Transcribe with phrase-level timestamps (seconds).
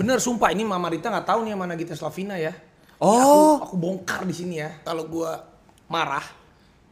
[0.00, 2.56] Bener sumpah ini Mama Rita nggak tahu nih yang mana Gita Slavina ya.
[3.04, 3.60] Oh.
[3.60, 4.80] Aku, aku bongkar di sini ya.
[4.80, 5.44] Kalau gua
[5.92, 6.24] marah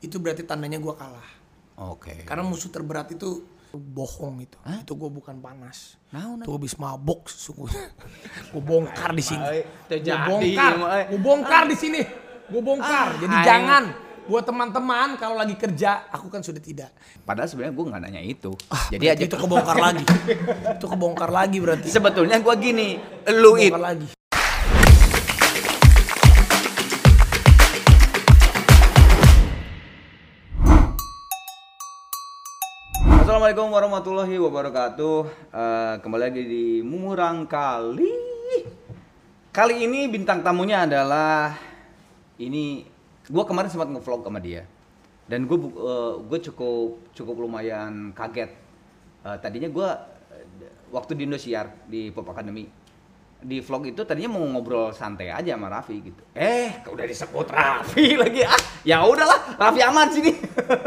[0.05, 1.29] itu berarti tandanya gua kalah.
[1.89, 2.29] Oke.
[2.29, 4.61] Karena musuh terberat itu bohong itu.
[4.85, 5.97] Itu gua bukan panas.
[6.13, 6.45] Nah, nah.
[6.45, 7.97] Itu gua habis mabok sesungguhnya.
[8.53, 9.45] gua bongkar di sini.
[9.89, 10.73] Terjadi, bongkar.
[11.09, 12.01] Gua bongkar di sini.
[12.53, 13.09] Gua bongkar.
[13.25, 13.45] Jadi ay.
[13.49, 13.85] jangan
[14.29, 16.93] buat teman-teman kalau lagi kerja, aku kan sudah tidak.
[17.25, 18.53] Padahal sebenarnya gue nggak nanya itu.
[18.93, 20.05] Jadi Berarti aja itu kebongkar lagi.
[20.77, 21.89] itu kebongkar lagi berarti.
[21.89, 23.01] sebetulnya gue gini,
[23.33, 23.73] lu it.
[23.73, 24.09] Kebongkar lagi.
[33.25, 35.17] Assalamualaikum warahmatullahi wabarakatuh.
[35.57, 38.13] Eh, kembali lagi di Murang Kali.
[39.49, 41.57] Kali ini bintang tamunya adalah
[42.37, 42.98] ini
[43.29, 44.65] gue kemarin sempat ngevlog sama dia
[45.29, 45.59] dan gue
[46.25, 48.49] gue cukup cukup lumayan kaget.
[49.29, 49.89] Eh, tadinya gue
[50.89, 52.65] waktu di Indosiar di Pop Academy
[53.39, 56.23] di vlog itu tadinya mau ngobrol santai aja sama Raffi gitu.
[56.35, 58.59] Eh, udah disebut Raffi lagi ah.
[58.83, 60.33] Ya udahlah, Raffi aman sini.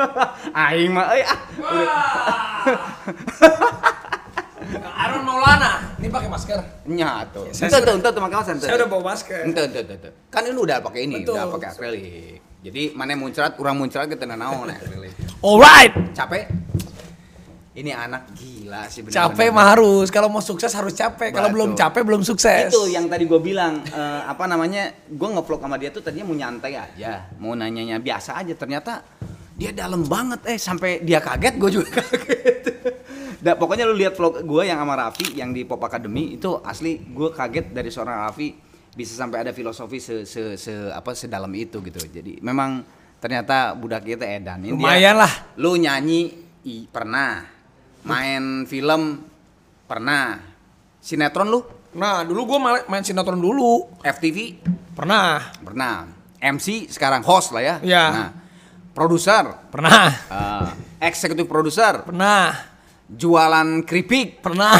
[0.67, 1.39] Aing mah euy ah.
[4.99, 6.59] Aaron Maulana, pakai masker.
[6.85, 7.41] Nyatu.
[7.49, 8.53] Saya Ente sudah- tuh, ente tuh pakai masker.
[8.53, 8.65] ente.
[8.65, 9.39] Saya udah bawa masker.
[9.43, 10.09] Ente, ente, ente, ente.
[10.27, 11.33] Kan ini udah pakai ini, Betul.
[11.33, 12.37] udah pakai akrilik.
[12.61, 15.13] Jadi mana muncrat, kurang muncrat kita naon akrilik.
[15.39, 15.93] Alright.
[16.11, 16.45] Capek?
[17.71, 20.11] Ini anak gila sih bener Capek mah harus.
[20.11, 21.31] Kalau mau sukses harus capek.
[21.31, 22.67] Kalau belum capek belum sukses.
[22.67, 24.91] Itu yang tadi gue bilang eh, apa namanya?
[25.07, 28.51] Gue ngevlog sama dia tuh tadinya mau nyantai aja, mau nanyanya biasa aja.
[28.53, 29.07] Ternyata
[29.55, 32.59] dia dalam banget eh sampai dia kaget, gue juga kaget.
[33.41, 37.01] Nah, pokoknya lu lihat vlog gue yang sama Raffi yang di Pop Academy itu asli
[37.01, 38.53] gue kaget dari seorang Raffi
[38.91, 41.97] bisa sampai ada filosofi se, se, se- apa sedalam itu gitu.
[41.99, 42.85] Jadi memang
[43.17, 44.61] ternyata budak kita edan.
[44.61, 45.33] Ini dia- Lumayan lah.
[45.55, 46.29] Lu nyanyi
[46.63, 47.41] i, pernah,
[48.03, 49.25] main film
[49.83, 50.37] pernah,
[50.97, 51.59] sinetron lu
[51.91, 53.99] Nah, dulu gue main sinetron dulu.
[53.99, 55.51] FTV Pernah.
[55.59, 58.03] pernah MC sekarang host lah ya Iya.
[58.07, 58.29] nah
[58.91, 60.07] produser Pernah.
[60.09, 60.67] eh,
[61.01, 62.70] eksekutif produser Pernah.
[63.11, 64.75] Jualan keripik Pernah.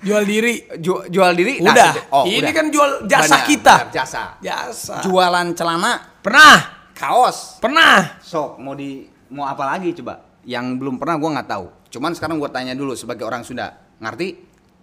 [0.00, 0.64] Jual diri.
[0.80, 1.92] ju- jual diri Nah, Udah.
[2.10, 2.52] oh, Ini udah.
[2.52, 3.74] kan jual jasa Benar, kita.
[3.76, 4.94] benar, jasa Jasa.
[5.04, 6.58] jualan celana Pernah.
[6.90, 8.16] kaos Pernah.
[8.18, 12.36] sok mau di mau apa lagi coba yang belum pernah gua nggak tahu cuman sekarang
[12.36, 14.36] gua tanya dulu sebagai orang Sunda ngerti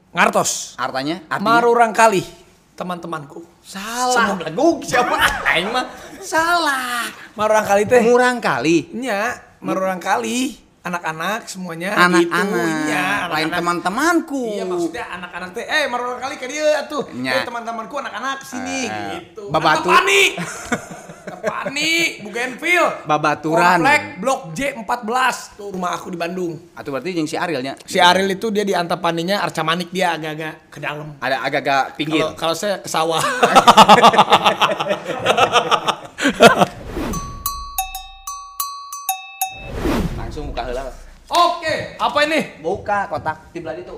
[0.09, 0.78] Ngartos.
[0.78, 2.22] artanya artinya Marurang kali.
[2.73, 3.41] Teman-temanku.
[3.59, 5.13] salah lagu siapa
[5.51, 5.85] aing mah
[6.19, 8.01] salah Marurang kali teh.
[8.01, 10.66] murang kali Nya, marurang kali.
[10.88, 12.58] Anak-anak semuanya anak-anak gitu.
[12.88, 17.03] Iya, lain teman-temanku Iya maksudnya anak-anak teh, eh marurang kali ke dia tuh.
[17.14, 17.34] Nya.
[17.34, 19.50] Eh teman-temanku anak-anak sini Eh, gitu.
[19.50, 19.88] babatu.
[19.88, 20.22] Pani.
[21.28, 23.03] Pani, Bugenville.
[23.03, 23.78] Babaturan.
[23.78, 25.53] Komplek Blok J14.
[25.53, 26.56] Tuh rumah aku di Bandung.
[26.72, 30.53] atau berarti yang si Arielnya Si Ariel itu dia di Antapaninya Arca Manik dia agak-agak
[30.72, 31.08] ke dalam.
[31.20, 33.20] ada agak-agak pinggir Kalau kalau saya ke sawah.
[40.57, 40.84] buka heula
[41.28, 42.40] Oke, apa ini?
[42.66, 43.94] buka kotak tibelah itu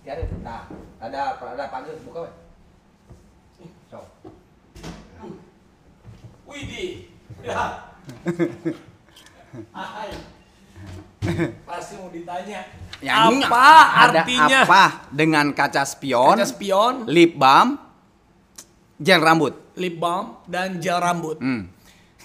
[0.00, 0.64] Tiada, nah
[0.96, 4.00] ada ada panggil buka we so
[6.50, 7.06] Widih.
[7.46, 7.86] Ya.
[9.70, 10.10] Hai.
[11.62, 12.66] Pasti mau ditanya.
[12.98, 14.60] Yang ini apa ada artinya?
[14.66, 14.84] apa
[15.14, 17.78] dengan kaca spion, Kaca spion, lip balm,
[18.98, 19.54] gel rambut.
[19.78, 21.38] lip balm, dan gel rambut.
[21.38, 21.70] Hmm.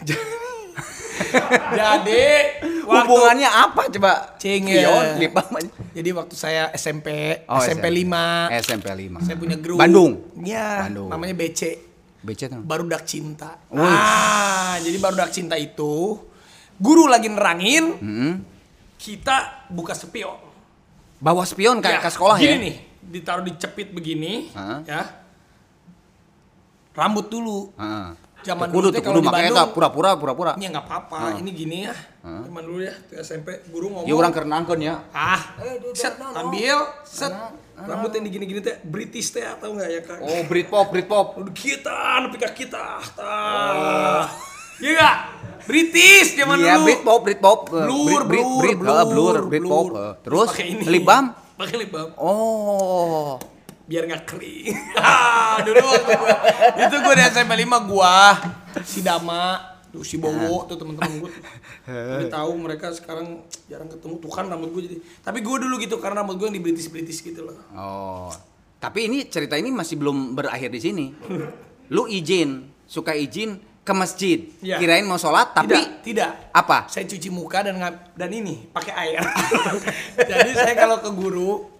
[1.73, 2.23] Jadi
[2.81, 4.11] waktu Hubungannya apa coba?
[4.35, 5.55] Cing, Spion, lip balm.
[5.91, 7.07] Jadi waktu saya SMP,
[7.45, 9.19] Oh, SMP 5, SMP 5.
[9.21, 9.77] saya punya grup.
[9.77, 10.21] Bandung.
[10.37, 11.09] Iya, Bandung.
[11.09, 11.61] namanya BC.
[12.21, 12.61] BC tuh.
[12.61, 13.57] Barudak Cinta.
[13.67, 13.85] Wih.
[13.85, 16.17] Ah, jadi Barudak Cinta itu
[16.75, 18.33] guru lagi nerangin, Hmm.
[18.95, 20.35] kita buka spion.
[21.15, 22.57] Bawa spion kayak Ya, ke sekolah gini ya?
[22.59, 24.83] nih, ditaruh dicepit begini, Hah?
[24.83, 25.03] ya.
[26.91, 27.71] Rambut dulu.
[27.75, 28.07] Heeh.
[28.45, 30.51] Zaman kudu dulu tuh kalau di makanya Bandung- pura-pura pura-pura.
[30.53, 31.95] Ini nggak apa-apa, ini gini ya.
[32.21, 34.05] Zaman dulu ya, tuh SMP guru ngomong.
[34.05, 34.95] Ya orang kerenangkeun ya.
[35.09, 35.41] Ah,
[35.91, 37.33] set, ambil, set.
[37.75, 40.17] Rambut yang digini-gini teh British teh atau enggak ya kak?
[40.21, 41.35] Oh, Britpop, Britpop.
[41.35, 43.03] Udah kita, nepi ka kita.
[43.11, 44.31] Tah.
[44.77, 45.17] Iya enggak?
[45.65, 46.63] British zaman Oh.
[46.63, 46.85] Iya, dulu.
[46.85, 47.59] Britpop, Britpop.
[47.73, 48.45] Eh, Blur, blur,
[48.77, 49.85] blur, eh, blur, Britpop.
[49.91, 50.13] eh.
[50.21, 50.83] Terus pakai ini.
[50.87, 51.25] lip balm?
[51.57, 52.09] Pakai lip balm.
[52.15, 53.35] Oh.
[53.85, 54.73] Biar nggak kering.
[55.05, 56.35] Ah, dulu waktu gua,
[56.81, 58.15] itu gua di SMP 5 gua,
[58.83, 59.61] si Dama,
[59.93, 61.31] tuh si Bowo, tuh teman-teman gua.
[61.87, 64.97] Udah tahu mereka sekarang jarang ketemu tuh kan rambut gua jadi.
[65.21, 67.55] Tapi gua dulu gitu karena rambut gua yang di British-British gitu loh.
[67.77, 68.33] Oh.
[68.81, 71.05] Tapi ini cerita ini masih belum berakhir di sini.
[71.93, 74.39] Lu izin, suka izin ke masjid.
[74.65, 74.81] Iya.
[74.81, 76.29] Kirain mau sholat tapi tidak, tidak.
[76.49, 76.89] apa?
[76.89, 77.77] Saya cuci muka dan
[78.17, 79.21] dan ini pakai air.
[80.33, 81.74] Jadi saya kalau ke guru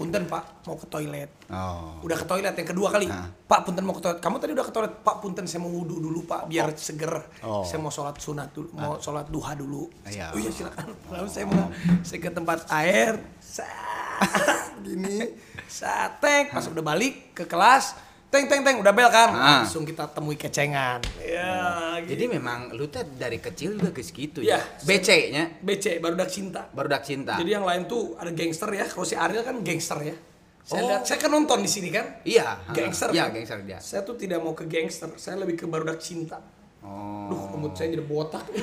[0.00, 1.28] punten pak mau ke toilet.
[1.52, 2.00] Oh.
[2.00, 3.04] udah ke toilet yang kedua kali.
[3.04, 3.28] Nah.
[3.44, 4.16] pak punten mau ke toilet.
[4.24, 4.92] Kamu tadi udah ke toilet.
[5.04, 7.20] Pak punten saya mau wudhu dulu pak biar seger.
[7.44, 7.60] Oh.
[7.68, 9.92] saya mau sholat sunat dulu mau sholat duha dulu.
[10.08, 10.32] Iya.
[10.32, 10.96] oh iya silakan.
[11.12, 11.68] Lalu saya mau
[12.00, 13.20] saya ke tempat air.
[13.44, 15.36] Sat, gini.
[15.68, 19.60] Satek pas udah balik ke kelas teng teng teng udah bel kan Ah.
[19.60, 22.14] langsung kita temui kecengan ya gitu.
[22.14, 24.56] Jadi memang lu tuh dari kecil udah ke segitu Iya.
[24.56, 24.60] ya.
[24.80, 27.34] BC-nya BC baru dak cinta barudak cinta.
[27.34, 28.86] Jadi yang lain tuh ada gangster ya.
[28.86, 30.14] Kalau si Ariel kan gangster ya.
[30.60, 30.88] Saya Oh.
[30.88, 32.22] lihat, saya kan nonton di sini kan.
[32.22, 33.10] iya, Gangster.
[33.10, 33.34] Iya, kan?
[33.34, 33.78] gangster dia.
[33.80, 35.10] Saya tuh tidak mau ke gangster.
[35.16, 36.38] Saya lebih ke barudak cinta.
[36.80, 37.26] Oh.
[37.26, 38.44] Duh, rambut saya jadi botak.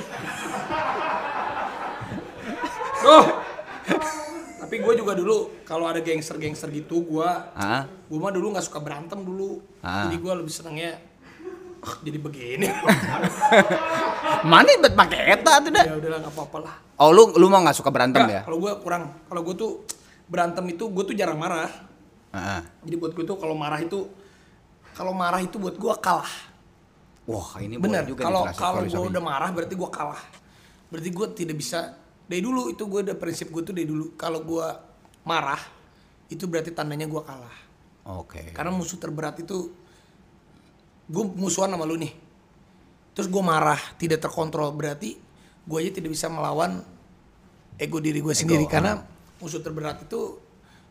[2.98, 3.26] Duh.
[4.68, 7.30] Tapi gue juga dulu kalau ada gangster-gangster gitu, gue
[8.04, 9.64] gue mah dulu nggak suka berantem dulu.
[9.80, 10.04] Ah.
[10.04, 11.00] Jadi gue lebih senangnya
[11.80, 12.68] ah, jadi begini.
[14.52, 15.84] Mana bet pakai eta tuh dah.
[15.88, 16.74] ya udahlah nggak apa-apa lah.
[17.00, 18.42] Oh, lu lu mau nggak suka berantem Nggak, ya?
[18.44, 19.72] Kalau gue kurang, kalau gue tuh
[20.28, 21.72] berantem itu gue tuh jarang marah.
[22.36, 22.60] Heeh.
[22.84, 24.04] Jadi buat gue tuh kalau marah itu
[24.92, 26.28] kalau marah itu buat gue kalah.
[27.24, 28.04] Wah, ini Bener.
[28.04, 30.20] juga Kalau kalau gue udah marah berarti gue kalah.
[30.92, 31.96] Berarti gue tidak bisa.
[32.28, 34.12] Dari dulu itu gue udah prinsip gue tuh dari dulu.
[34.20, 34.66] Kalau gue
[35.24, 35.60] marah
[36.28, 37.56] itu berarti tandanya gue kalah.
[38.08, 38.52] Oke.
[38.52, 39.72] Karena musuh terberat itu
[41.08, 42.12] gue musuhan sama lu nih.
[43.16, 45.16] Terus gue marah tidak terkontrol berarti
[45.68, 46.80] gue aja tidak bisa melawan
[47.76, 49.04] ego diri gue sendiri karena
[49.40, 50.40] musuh terberat itu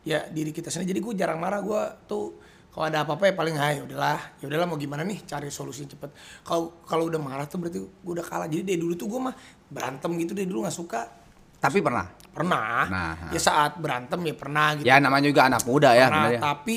[0.02, 0.98] ya diri kita sendiri.
[0.98, 2.38] Jadi gue jarang marah gue tuh
[2.68, 6.14] kalau ada apa-apa ya paling hai udahlah ya udahlah mau gimana nih cari solusi cepet.
[6.46, 8.46] Kalau kalau udah marah tuh berarti gue udah kalah.
[8.46, 9.34] Jadi dari dulu tuh gue mah
[9.66, 11.17] berantem gitu dari dulu nggak suka.
[11.58, 12.06] Tapi pernah.
[12.30, 12.86] Pernah.
[12.86, 16.06] Nah, ya saat berantem ya pernah gitu Ya namanya juga anak muda ya.
[16.06, 16.40] pernah sebenarnya.
[16.40, 16.76] tapi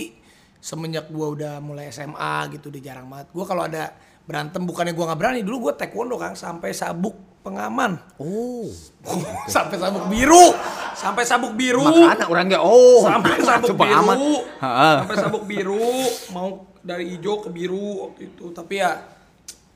[0.57, 5.09] semenjak gua udah mulai SMA gitu udah jarang banget gua kalau ada berantem bukannya gua
[5.09, 8.69] nggak berani dulu gua taekwondo kan sampai sabuk pengaman Oh.
[9.53, 10.53] sampai sabuk biru
[10.93, 13.01] sampai sabuk biru Makanya orangnya oh.
[13.01, 15.89] sampai sabuk Coba biru sampai sabuk biru
[16.29, 16.47] mau
[16.79, 18.97] dari hijau ke biru waktu itu tapi ya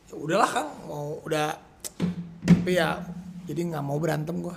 [0.06, 1.50] ya udahlah kang mau udah
[2.44, 3.02] tapi ya
[3.44, 4.54] jadi nggak mau berantem gua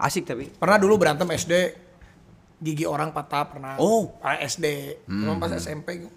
[0.00, 0.48] Asik tapi.
[0.48, 1.52] Pernah dulu berantem SD,
[2.60, 3.76] gigi orang patah pernah.
[3.76, 4.16] Oh.
[4.16, 4.24] Hmm.
[4.24, 4.66] Pas SD.
[5.04, 6.08] Cuma pas SMP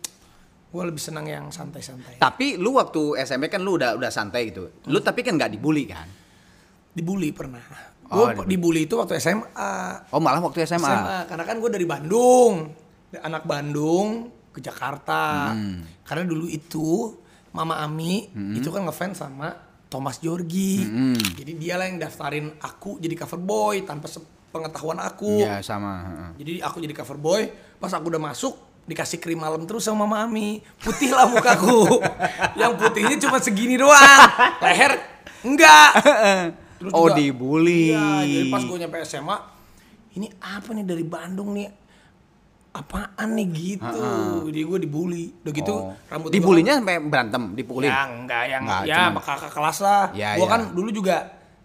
[0.74, 2.18] gue lebih senang yang santai-santai.
[2.18, 4.74] Tapi lu waktu SMP kan lu udah udah santai gitu.
[4.90, 6.10] Lu tapi kan nggak dibully kan?
[6.98, 7.62] Dibully pernah.
[8.10, 9.74] Oh, Gue dibully itu waktu SMA.
[10.10, 10.82] Oh malah waktu SMA.
[10.82, 11.18] SMA.
[11.30, 12.74] Karena kan gue dari Bandung.
[13.22, 15.54] Anak Bandung ke Jakarta.
[15.54, 15.86] Hmm.
[16.02, 17.14] Karena dulu itu
[17.54, 19.54] Mama Ami itu kan ngefans sama
[19.94, 20.82] Thomas Jorgi.
[20.82, 21.14] Hmm.
[21.38, 24.10] Jadi dia lah yang daftarin aku jadi cover boy tanpa
[24.50, 25.46] pengetahuan aku.
[25.46, 25.94] Iya sama.
[26.02, 26.30] heeh.
[26.42, 27.42] Jadi aku jadi cover boy,
[27.78, 30.66] pas aku udah masuk dikasih krim malam terus sama Mama Ami.
[30.82, 32.02] Putih lah mukaku.
[32.60, 34.02] yang putihnya cuma segini doang.
[34.66, 34.98] Leher
[35.46, 35.92] enggak.
[36.82, 37.94] Terus Oh, dibully.
[37.94, 39.38] Iya, jadi pas gue nyampe SMA,
[40.20, 41.83] ini apa nih dari Bandung nih?
[42.74, 44.02] Apaan nih gitu.
[44.50, 45.26] Jadi gue dibully.
[45.46, 45.94] Udah gitu Oh.
[46.10, 47.86] rambut Dibulinya sampai berantem, dipukulin.
[47.88, 50.04] Ya enggak, yang Enggak, ya cuma- sama kakak kelas lah.
[50.12, 50.52] Ya, gua ya.
[50.52, 51.18] kan dulu juga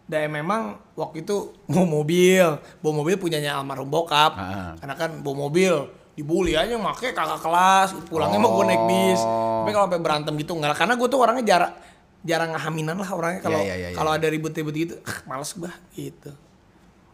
[0.05, 2.45] dan memang waktu itu bawa mobil,
[2.79, 4.33] bawa mobil punyanya almarhum bokap.
[4.37, 4.73] Ah.
[4.77, 5.73] Karena kan bawa mobil
[6.13, 9.21] dibully aja make kakak kelas, pulangnya mau gue naik bis.
[9.21, 9.65] Oh.
[9.65, 11.73] Tapi kalau sampai berantem gitu enggak, karena gue tuh orangnya jarang
[12.21, 13.97] jarang ngahaminan lah orangnya kalau Ya, ya, ya, ya.
[13.97, 16.35] kalau ada ribut-ribut gitu, ah, males gua gitu.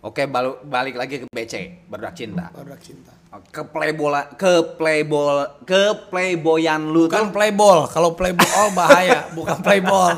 [0.04, 2.52] Oke, balu- balik lagi ke BC, berdak cinta.
[2.52, 3.08] Baru cinta.
[3.48, 7.32] Ke playbola, ke playbol, ke playboyan lu Bukan tuh.
[7.32, 10.12] playball, kalau playball bahaya, bukan playball.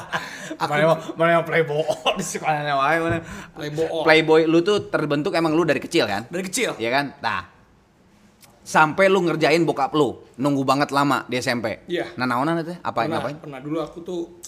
[0.59, 0.73] Aku
[1.15, 1.87] mana yang playboy
[2.19, 3.19] di sekolahnya wae mana.
[3.55, 6.27] playball Playboy lu tuh terbentuk emang lu dari kecil kan?
[6.27, 6.75] dari kecil.
[6.83, 7.07] Iya kan?
[7.23, 7.43] Nah.
[8.67, 11.87] Sampai lu ngerjain bokap lu, nunggu banget lama di SMP.
[11.87, 12.19] Iya.
[12.19, 12.75] Nah, naonan itu?
[12.83, 13.39] Apa pernah, ngapain?
[13.39, 14.43] pernah dulu aku tuh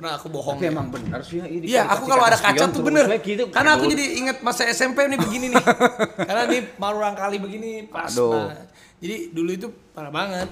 [0.00, 0.56] pernah aku bohong.
[0.56, 0.72] Tapi ya.
[0.72, 1.44] emang benar sih ya.
[1.44, 3.04] ini Iya, aku kalau ada kaca tuh bener.
[3.20, 3.52] gitu.
[3.52, 5.60] Karena aku jadi inget masa SMP nih begini nih.
[6.28, 8.08] Karena nih baru kali begini pas.
[8.08, 8.48] Aduh.
[8.48, 8.64] Nah,
[8.96, 10.48] jadi dulu itu parah banget.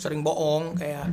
[0.00, 1.04] Sering bohong kayak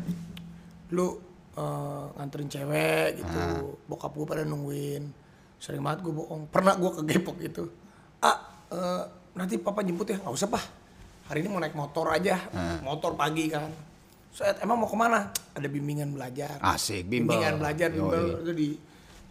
[0.96, 1.20] lu
[1.60, 3.36] eh, nganterin cewek gitu.
[3.36, 3.60] Ah.
[3.92, 5.12] Bokap gue pada nungguin.
[5.60, 6.48] Sering banget gue bohong.
[6.48, 7.68] Pernah gue kegepok gitu.
[8.24, 8.40] Ah,
[8.72, 9.04] eh,
[9.36, 10.16] nanti papa jemput ya.
[10.16, 10.64] Nggak usah, Pak.
[11.28, 12.40] Hari ini mau naik motor aja.
[12.56, 12.80] Ah.
[12.88, 13.68] Motor pagi kan.
[14.30, 15.30] Set, emang mau ke mana?
[15.52, 17.34] Ada bimbingan belajar Asik, bimbel.
[17.34, 17.98] bimbingan belajar Yoi.
[17.98, 18.70] bimbel itu di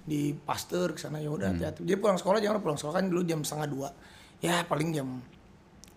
[0.05, 1.37] di pasteur ke sana ya Hmm.
[1.37, 1.81] udah hati-hati.
[1.83, 3.89] Jadi pulang sekolah jangan pulang sekolah kan dulu jam setengah dua.
[4.39, 5.21] Ya paling jam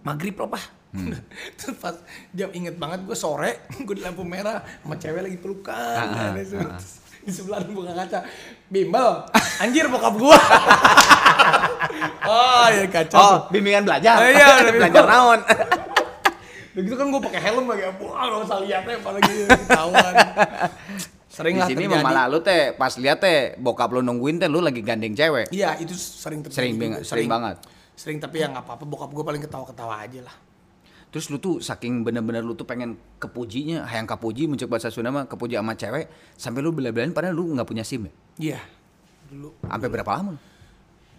[0.01, 0.63] maghrib lah pak.
[0.91, 1.15] Hmm.
[1.57, 1.95] Terus pas
[2.31, 5.75] jam inget banget gue sore gue di lampu merah sama cewek lagi pelukan.
[5.97, 8.19] Ah, Ada se- Di sebelah ada buka kaca.
[8.65, 9.07] Bimbel,
[9.57, 10.33] anjir bokap gua.
[12.25, 13.17] oh ya kacau.
[13.17, 14.17] Oh, bimbingan belajar.
[14.17, 15.39] Oh, iya, belajar naon.
[16.71, 20.13] Udah gitu kan gue pakai helm lagi, wah gak usah lihatnya apalagi ketahuan.
[21.27, 22.03] Sering Di sini terjadi.
[22.03, 25.47] malah lu teh pas lihat teh bokap lu nungguin teh lu lagi gandeng cewek.
[25.49, 26.55] Iya itu sering terjadi.
[26.57, 27.55] Sering bing- sering banget.
[27.93, 28.83] Sering tapi ya nggak apa-apa.
[28.83, 30.35] Bokap gue paling ketawa-ketawa aja lah.
[31.07, 35.27] Terus lu tuh saking bener-bener lu tuh pengen kepujinya, hayang kepuji mencek bahasa Sunda mah
[35.27, 38.11] kepuji sama cewek sampai lu bela-belain padahal lu nggak punya SIM ya?
[38.37, 38.59] Iya.
[39.27, 39.55] Dulu.
[39.61, 40.39] Sampai berapa lama?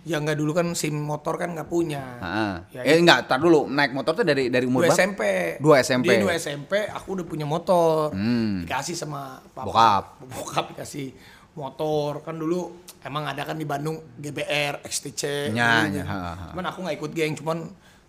[0.02, 2.02] Ya nggak dulu kan SIM motor kan nggak punya.
[2.18, 2.52] Heeh.
[2.74, 4.94] Ya, eh enggak, tar dulu naik motor tuh dari dari umur Dua?
[4.94, 5.22] SMP.
[5.62, 6.18] Dua SMP.
[6.18, 8.10] Dia dua SMP, aku udah punya motor.
[8.10, 8.66] Hmm.
[8.66, 9.66] Dikasih sama papa.
[9.70, 10.04] Bokap.
[10.26, 11.14] Bokap dikasih
[11.54, 12.26] motor.
[12.26, 15.54] Kan dulu emang ada kan di Bandung GBR, XTC.
[15.54, 16.18] Ha, ha.
[16.50, 17.58] Cuman aku nggak ikut geng, cuman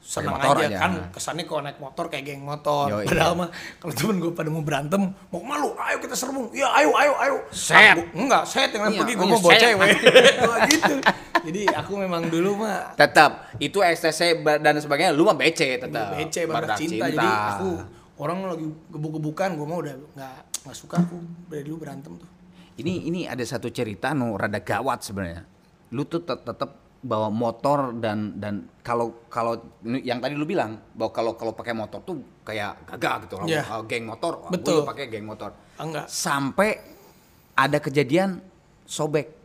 [0.04, 0.68] senang motor aja.
[0.68, 0.78] aja.
[0.78, 2.92] kan kesannya kalau naik motor kayak geng motor.
[2.92, 3.08] Yoi.
[3.08, 6.52] Padahal mah kalau temen gue pada mau berantem, mau malu, ayo kita serbu.
[6.52, 7.36] Ya ayo ayo ayo.
[7.50, 7.96] Set.
[7.96, 9.62] Aku- enggak, set yang Iya, pergi gue iya, mau bawa set.
[9.64, 9.90] cewek.
[10.70, 10.96] Gitu.
[11.44, 16.14] Jadi aku memang dulu mah Tetap itu XTC ba- dan sebagainya lu mah BC tetap.
[16.14, 17.06] BC badak cinta.
[17.06, 17.70] jadi aku
[18.16, 22.30] orang lagi gebuk-gebukan gue mau udah nggak nggak suka aku dari dulu berantem tuh
[22.76, 25.44] ini ini ada satu cerita no rada gawat sebenarnya.
[25.90, 31.12] Lu tuh tet- tetap bawa motor dan dan kalau kalau yang tadi lu bilang bahwa
[31.12, 33.34] kalau kalau pakai motor tuh kayak gagah gitu.
[33.36, 33.64] Kalau Iya.
[33.68, 34.88] uh, geng motor wah, Betul.
[34.88, 35.52] pakai geng motor.
[35.76, 36.06] Ah, enggak.
[36.08, 36.80] Sampai
[37.54, 38.40] ada kejadian
[38.84, 39.36] sobek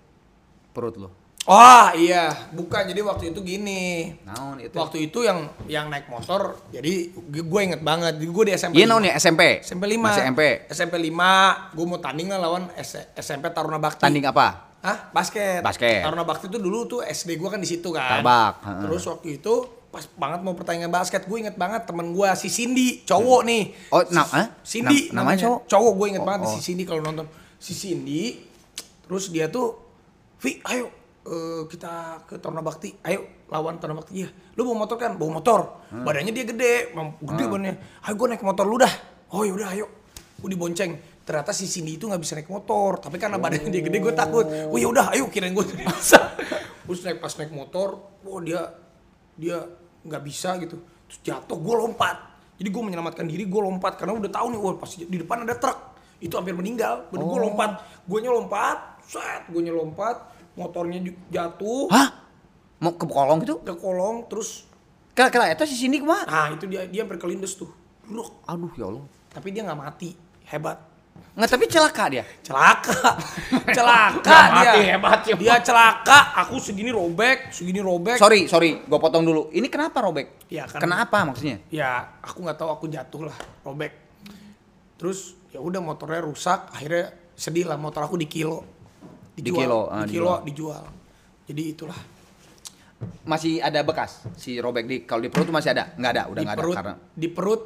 [0.70, 1.10] perut lu.
[1.48, 2.30] Oh iya.
[2.52, 4.14] Bukan jadi waktu itu gini.
[4.22, 4.76] Naon itu?
[4.76, 8.20] Waktu itu yang yang naik motor jadi gue inget banget.
[8.20, 9.16] Gue di SMP iya naon ya?
[9.16, 13.80] SMP SMP 5 masih SMP SMP 5 gue mau tanding lah lawan S- SMP Taruna
[13.80, 13.98] Bakti.
[13.98, 15.10] Tanding apa Hah?
[15.10, 15.60] Basket.
[15.60, 16.00] Basket.
[16.00, 18.20] Taruna Bakti itu dulu tuh SD gua kan di situ kan.
[18.20, 18.62] Tarbak.
[18.82, 19.54] Terus waktu itu
[19.88, 23.72] pas banget mau pertandingan basket, gue inget banget temen gua si Cindy, cowok nih.
[23.88, 24.46] Oh, na- Si- eh?
[24.62, 25.60] Cindy Nam- namanya cowok?
[25.64, 26.52] Cowok gue inget Oh, banget oh.
[26.52, 27.24] si Cindy kalau nonton.
[27.56, 28.36] Si Cindy
[29.02, 29.80] terus dia tuh
[30.38, 30.86] Vi, ayo
[31.24, 32.94] eh, kita ke Taruna Bakti.
[33.02, 34.12] Ayo lawan Taruna Bakti.
[34.14, 34.28] Iya.
[34.54, 35.16] Lu bawa motor kan?
[35.16, 35.60] Bawa motor.
[35.88, 36.04] Hmm.
[36.04, 37.74] Badannya dia gede, gede badannya.
[38.00, 38.92] Ayo gue naik motor lu dah.
[39.28, 39.88] Oh yaudah ayo.
[40.36, 40.94] Gue dibonceng.
[41.28, 44.48] Ternyata si Cindy itu nggak bisa naik motor, tapi karena badannya dia gede gue takut.
[44.48, 46.16] Oh yaudah, ayo kirain gue bisa.
[46.88, 48.64] Terus naik pas naik motor, wah dia
[49.36, 49.60] dia
[50.08, 50.80] nggak bisa gitu.
[50.80, 52.16] Terus jatuh, gue lompat.
[52.56, 55.52] Jadi gue menyelamatkan diri, gue lompat karena udah tahu nih, wah pas di depan ada
[55.60, 56.00] truk.
[56.16, 57.12] Itu hampir meninggal.
[57.12, 60.98] Baru gue lompat, gue lompat, set, gue lompat, motornya
[61.30, 62.08] jatuh hah
[62.82, 64.66] mau ke kolong gitu ke kolong, terus
[65.14, 67.70] kira kira itu si sini kumaha nah itu dia dia hampir kelindes tuh.
[68.08, 68.42] Bruk.
[68.48, 70.16] aduh ya Allah Tapi dia nggak mati,
[70.48, 70.80] hebat.
[71.38, 72.24] Nggak tapi celaka dia.
[72.42, 73.14] Celaka.
[73.76, 74.72] Celaka dia.
[74.94, 75.34] hebat ya.
[75.38, 76.34] dia celaka.
[76.42, 78.18] Aku segini robek segini robek.
[78.18, 78.82] Sorry sorry.
[78.82, 79.52] Gue potong dulu.
[79.54, 80.50] Ini kenapa robek?
[80.50, 81.62] Ya, kan- kenapa maksudnya?
[81.70, 83.92] Ya aku nggak tahu aku jatuh lah robek.
[84.98, 88.66] Terus ya udah motornya rusak akhirnya sedih lah motor aku di kilo
[89.38, 90.84] Di kilo, ah, di kilo dijual.
[91.46, 92.00] Jadi itulah.
[93.22, 95.94] Masih ada bekas si robek di kalau di perut masih ada?
[95.94, 97.62] Nggak ada udah di nggak ada perut karena di perut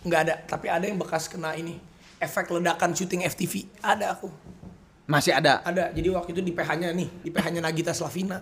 [0.00, 1.89] nggak ada tapi ada yang bekas kena ini
[2.20, 4.28] efek ledakan syuting FTV ada aku.
[5.04, 5.58] Masih ada?
[5.62, 8.38] Ada jadi waktu itu di PH-nya nih di PH-nya Nagita Slavina.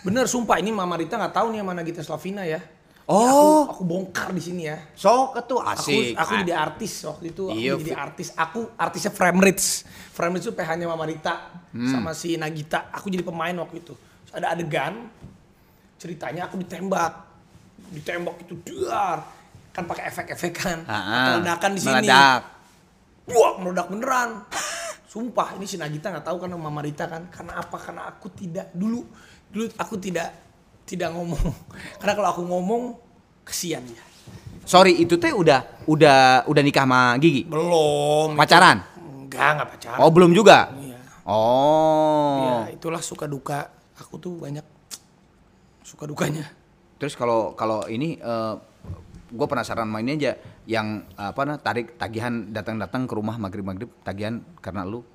[0.00, 2.60] Bener sumpah ini Mama Rita nggak tahu nih sama Nagita Slavina ya.
[2.60, 2.62] Ya,
[3.10, 3.66] Oh.
[3.66, 4.78] aku, aku bongkar di sini ya.
[4.94, 6.14] Sok itu aku asik.
[6.14, 8.28] aku Ah, jadi artis waktu itu aku Iya, jadi artis.
[8.32, 9.66] Aku artisnya Framerits
[10.10, 11.34] Framerits itu PH-nya Mama Rita
[11.74, 11.90] Hmm.
[11.90, 12.86] sama si Nagita.
[12.92, 13.98] Aku jadi pemain waktu itu.
[13.98, 15.10] Terus ada adegan
[15.96, 17.26] ceritanya aku ditembak.
[17.90, 19.26] Ditembak itu dar
[19.70, 21.26] kan pakai efek-efek kan Ah, ah.
[21.36, 21.94] Ledakan di sini.
[22.00, 22.42] Meledak
[23.26, 24.46] Wah, meledak beneran.
[25.04, 27.26] Sumpah, ini si Nagita nggak tahu karena Mama Rita kan.
[27.28, 27.76] Karena apa?
[27.76, 29.02] Karena aku tidak dulu
[29.50, 30.30] dulu aku tidak
[30.84, 31.42] tidak ngomong.
[32.00, 32.82] Karena kalau aku ngomong
[33.42, 34.02] kesian ya.
[34.62, 38.36] sorry itu teh udah udah udah nikah sama Gigi Belum.
[38.38, 39.98] pacaran Enggak, enggak pacaran.
[39.98, 41.00] oh belum juga Iya.
[41.26, 43.72] oh Ya, itulah suka duka.
[43.98, 44.62] Aku tuh banyak
[45.82, 46.46] suka dukanya.
[47.00, 48.20] terus kalau kalau ini
[49.30, 50.32] gue penasaran mainnya aja
[50.66, 55.06] yang apa nah tarik tagihan datang-datang ke rumah maghrib maghrib tagihan karena lu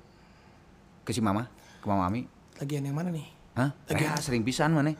[1.04, 1.44] ke si mama
[1.78, 2.24] ke mama mami
[2.56, 3.28] Tagihan yang mana nih?
[3.52, 3.68] Hah?
[3.84, 4.16] Tagihan.
[4.16, 4.96] Eh, sering pisan mana?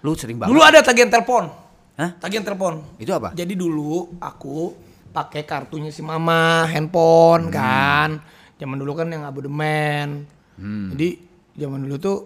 [0.00, 0.56] Lu sering banget.
[0.56, 1.52] Dulu ada tagihan telepon.
[2.00, 2.16] Hah?
[2.16, 2.80] Tagihan telepon.
[2.96, 3.36] Itu apa?
[3.36, 4.72] Jadi dulu aku
[5.12, 7.52] pakai kartunya si mama, handphone Hmm.
[7.52, 8.10] kan.
[8.56, 10.24] Zaman dulu kan yang abodemen.
[10.56, 10.96] Hmm.
[10.96, 11.20] Jadi
[11.60, 12.16] zaman dulu tuh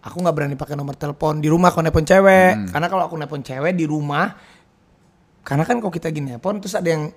[0.00, 2.52] aku nggak berani pakai nomor telepon di rumah kalau nelpon cewek.
[2.54, 2.70] Hmm.
[2.70, 4.38] Karena kalau aku nelpon cewek di rumah
[5.40, 7.10] karena kan kalau kita gini nelpon terus ada yang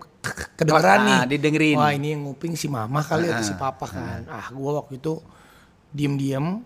[0.56, 1.18] kedengeran nih.
[1.20, 1.76] Ah, didengerin.
[1.78, 4.24] Wah, ini yang nguping si mama kali atau Ah, si papa kan.
[4.32, 5.20] Ah, gua waktu itu
[5.92, 6.64] diem-diem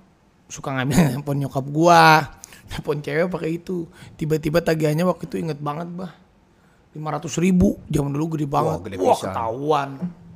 [0.48, 2.30] suka ngambil handphone nyokap gua.
[2.70, 3.90] Handphone cewek pakai itu.
[4.16, 6.14] Tiba-tiba tagihannya waktu itu inget banget, bah.
[6.94, 7.78] 500 ribu.
[7.90, 8.78] Zaman dulu gede banget.
[8.78, 9.90] Wah, gede Wah, ketahuan.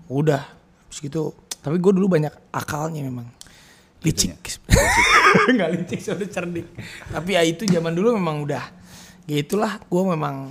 [0.10, 0.44] Udah.
[0.90, 1.24] Terus gitu.
[1.62, 3.30] Tapi gue dulu banyak akalnya memang.
[4.02, 4.34] Licik.
[5.54, 6.66] Enggak licik, sudah cerdik.
[7.14, 8.66] Tapi ya itu zaman dulu memang udah.
[9.30, 10.50] Ya itulah, gue memang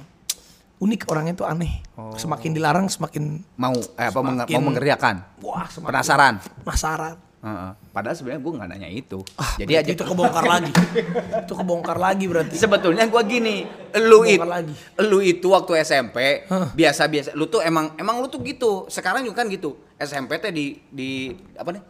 [0.81, 1.85] unik orangnya tuh aneh.
[1.95, 2.17] Oh.
[2.17, 5.17] Semakin dilarang semakin mau eh, apa Semakin- mau mengerjakan.
[5.39, 6.35] wah semakin Penasaran.
[6.61, 7.17] penasaran.
[7.41, 7.73] Heeh.
[7.89, 9.19] Padahal sebenarnya gue nggak nanya itu.
[9.35, 10.73] Ah, Jadi aja itu kebongkar lagi.
[11.45, 12.53] itu kebongkar lagi berarti.
[12.55, 13.65] sebetulnya gue gini,
[13.97, 14.73] lu itu, lagi.
[15.01, 18.85] lu itu waktu SMP biasa-biasa, lu tuh emang emang lu tuh gitu.
[18.87, 19.73] Sekarang juga kan gitu.
[19.97, 21.83] SMP teh di di apa nih?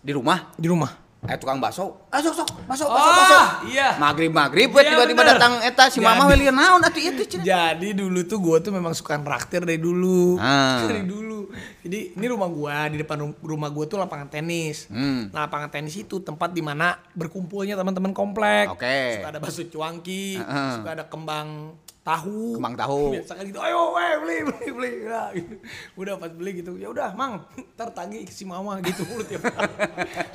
[0.00, 0.92] Di rumah Di rumah.
[1.24, 3.40] Eh tukang bakso, ah sok sok, bakso, bakso, bakso.
[3.66, 3.96] iya.
[3.96, 7.42] Maghrib maghrib, Iya, tiba-tiba datang eta si mama weli naon atuh itu cenah.
[7.42, 10.36] Jadi dulu tuh gue tuh memang suka traktir dari dulu.
[10.38, 10.86] Ah.
[10.86, 11.50] Dari dulu.
[11.82, 14.86] Jadi ini rumah gua di depan rum- rumah gua tuh lapangan tenis.
[14.86, 15.30] Hmm.
[15.30, 18.70] Nah, lapangan tenis itu tempat di mana berkumpulnya teman-teman komplek.
[18.70, 19.18] Oke.
[19.18, 20.70] Suka ada bakso cuangki, Heeh.
[20.78, 21.74] suka ada kembang
[22.06, 22.54] tahu.
[22.54, 23.18] Kembang tahu.
[23.18, 24.92] Biasa kan gitu, ayo weh beli beli beli.
[25.10, 25.54] Nah, gitu.
[25.98, 27.42] Udah pas beli gitu, ya udah mang,
[27.74, 29.74] ntar tagih si mama gitu mulu tiap hari.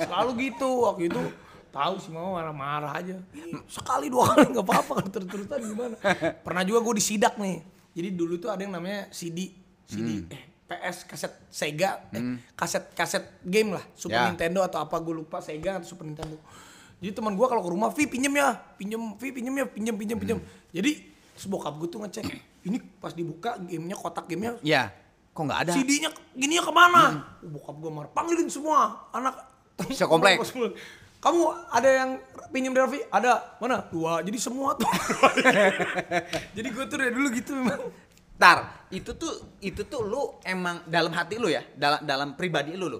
[0.03, 1.21] Selalu gitu waktu itu.
[1.71, 3.15] Tahu si mama marah-marah aja.
[3.31, 5.95] Ih, Sekali dua kali nggak apa-apa kalau terus-terusan gimana.
[6.43, 7.63] Pernah juga gue disidak nih.
[7.95, 9.55] Jadi dulu tuh ada yang namanya CD,
[9.87, 10.35] CD, Hmm.
[10.35, 14.31] eh PS kaset Sega, eh, kaset kaset game lah, Super Ya.
[14.31, 16.39] Nintendo atau apa gue lupa Sega atau Super Nintendo.
[17.03, 20.17] Jadi teman gue kalau ke rumah, Vi pinjem ya, pinjem, Vi pinjem ya, pinjem, pinjem,
[20.19, 20.37] pinjem.
[20.39, 20.47] Hmm.
[20.71, 22.25] Jadi sebokap gue tuh ngecek,
[22.67, 24.91] ini pas dibuka gamenya kotak gamenya Ya,
[25.31, 25.71] kok nggak ada?
[25.73, 27.01] CD-nya gininya ke mana?
[27.41, 29.51] Oh, bokap gue marah, panggilin semua anak
[29.99, 30.37] Sekomplek.
[31.21, 32.09] Kamu ada yang
[32.49, 33.01] pinjam dari Raffi?
[33.13, 33.61] Ada.
[33.61, 33.85] Mana?
[33.93, 34.25] Dua.
[34.25, 34.89] Jadi semua tuh.
[36.57, 37.93] Jadi gue tuh dari dulu gitu memang.
[38.41, 42.89] Tar, itu tuh itu tuh lu emang dalam hati lu ya, dalam dalam pribadi lu
[42.89, 42.99] lu.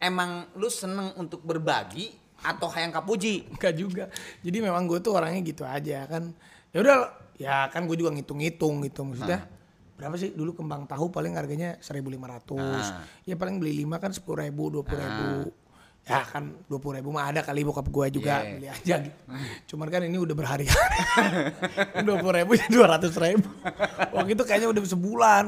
[0.00, 2.08] Emang lu seneng untuk berbagi
[2.40, 3.52] atau hayang kapuji?
[3.52, 4.04] Enggak juga.
[4.40, 6.32] Jadi memang gue tuh orangnya gitu aja kan.
[6.72, 6.96] Ya udah,
[7.38, 9.46] ya kan gue juga ngitung-ngitung gitu maksudnya.
[9.94, 12.54] Berapa sih dulu kembang tahu paling harganya 1.500.
[12.54, 13.02] Ah.
[13.26, 15.50] Ya paling beli 5 kan 10.000, 20.000.
[16.08, 18.54] Ya kan 20.000 mah ada kali bokap gue juga Yeah.
[18.56, 19.18] beli aja gitu.
[19.74, 20.72] Cuman kan ini udah berhari-hari.
[22.06, 24.14] 20.000 jadi 200.000.
[24.14, 25.44] Waktu itu kayaknya udah sebulan.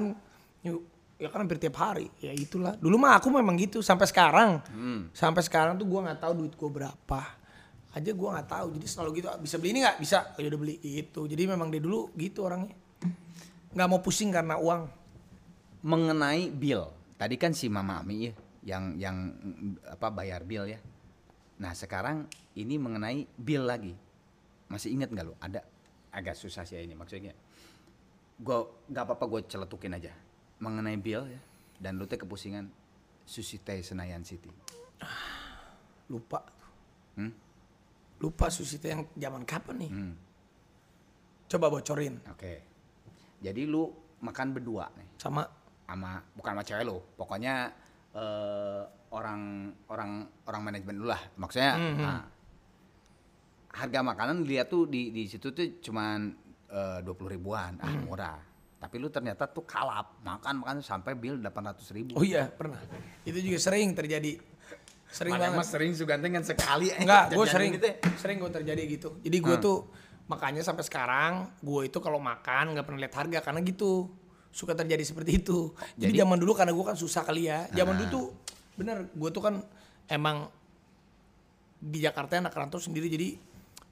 [0.66, 0.82] Yuk,
[1.16, 2.12] ya kan hampir tiap hari.
[2.20, 2.76] Ya itulah.
[2.76, 4.60] Dulu mah aku memang gitu sampai sekarang.
[5.16, 7.20] Sampai sekarang tuh gua nggak tahu duit gua berapa.
[7.90, 8.66] Aja gua nggak tahu.
[8.78, 9.26] Jadi selalu gitu.
[9.42, 9.96] Bisa beli ini nggak?
[9.98, 10.18] Bisa.
[10.34, 11.26] Oh, ya udah beli gitu.
[11.26, 12.74] Jadi memang dia dulu gitu orangnya.
[13.74, 14.86] Nggak mau pusing karena uang.
[15.80, 19.16] Mengenai bill, tadi kan si Mama Ami ya yang yang
[19.88, 20.76] apa bayar bill ya.
[21.56, 23.96] Nah sekarang ini mengenai bill lagi,
[24.68, 25.34] masih ingat nggak lo?
[25.40, 25.64] Ada
[26.12, 27.32] agak susah sih ini maksudnya.
[28.36, 30.12] Gue nggak apa-apa gue celetukin aja
[30.60, 31.40] mengenai bill ya.
[31.80, 32.68] Dan lu teh kepusingan
[33.24, 34.52] Sushi Teh Senayan City.
[36.12, 36.44] Lupa.
[37.16, 37.32] Hmm?
[38.20, 39.90] Lupa sushi teh yang zaman kapan nih?
[39.90, 40.14] Hmm.
[41.48, 42.20] Coba bocorin.
[42.28, 42.54] Oke.
[43.40, 43.88] Jadi lu
[44.20, 45.42] makan berdua nih Sama
[45.88, 47.72] sama bukan sama cewek lu, pokoknya
[48.14, 51.18] eh, orang orang orang manajemen lu lah.
[51.34, 52.22] Maksudnya nah,
[53.74, 56.30] harga makanan lihat tuh di di situ tuh cuman
[57.02, 58.38] dua puluh ribuan, ah murah.
[58.78, 62.14] Tapi lu ternyata tuh kalap makan makan sampai bill delapan ratus ribu.
[62.14, 62.78] Oh iya pernah.
[63.26, 64.38] Itu juga sering terjadi.
[65.10, 65.58] Sering Mana banget.
[65.58, 66.88] mas sering suganten kan sekali.
[66.92, 67.94] Enggak, gue sering gitu ya.
[68.16, 69.08] sering gue terjadi gitu.
[69.20, 69.62] Jadi gue Hmm.
[69.62, 69.78] tuh
[70.26, 74.06] makanya sampai sekarang gue itu kalau makan nggak pernah lihat harga karena gitu
[74.48, 75.74] suka terjadi seperti itu.
[75.94, 77.66] Jadi, Jadi- zaman dulu karena gue kan susah kali ya.
[77.70, 78.26] Zaman dulu tuh
[78.74, 79.54] bener gue tuh kan
[80.06, 80.46] emang
[81.76, 83.34] di Jakarta anak rantau sendiri jadi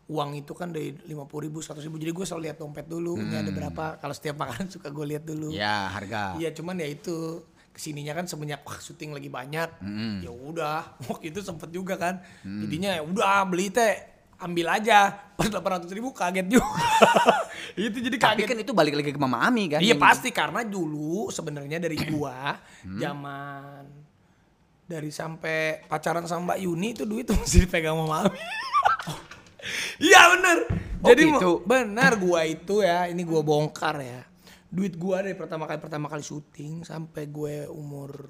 [0.08, 1.96] uang itu kan dari lima puluh ribu, seratus ribu.
[1.96, 3.84] Jadi gue selalu lihat dompet dulu, ini ada berapa.
[3.98, 5.50] Kalau setiap makan suka gue lihat dulu.
[5.50, 5.58] Hmm.
[5.58, 6.36] Ya harga.
[6.36, 7.44] Iya cuman ya itu
[7.78, 9.70] ke sininya kan semenjak wah syuting lagi banyak.
[10.18, 12.18] Ya udah waktu itu sempet juga kan.
[12.42, 12.60] Mm.
[12.66, 13.94] jadinya ya udah beli teh
[14.38, 15.14] ambil aja.
[15.38, 16.66] Pas delapan ratus ribu kaget juga.
[17.78, 18.46] Itu jadi Tapi kaget.
[18.50, 19.78] kan itu balik lagi ke Mama Ami kan.
[19.78, 20.34] iya pasti.
[20.34, 22.98] Karena dulu sebenarnya dari gua Hmm.
[22.98, 23.82] zaman
[24.82, 28.34] dari sampai pacaran sama Mbak Yuni itu duit mesti dipegang sama Mami
[30.00, 30.58] iya bener.
[30.98, 31.50] Oh, jadi gitu.
[31.62, 34.22] benar gua itu ya ini gua bongkar ya
[34.68, 38.28] duit gua dari pertama kali pertama kali syuting sampai gue umur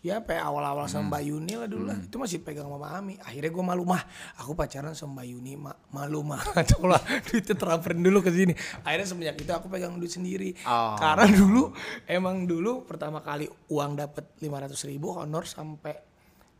[0.00, 1.98] ya sampai awal-awal sama Mbak Yuni lah dulu lah.
[2.00, 4.00] Itu masih pegang sama Mami akhirnya gua malu mah
[4.40, 6.40] aku pacaran sama Mbak Yuni ma malu mah
[6.76, 8.52] coba duitnya transferin dulu ke sini.
[8.84, 10.56] Akhirnya semenjak itu aku pegang duit sendiri.
[10.64, 10.96] Oh.
[10.96, 11.72] karena dulu
[12.08, 15.96] emang dulu pertama kali uang dapat 500 ribu honor sampai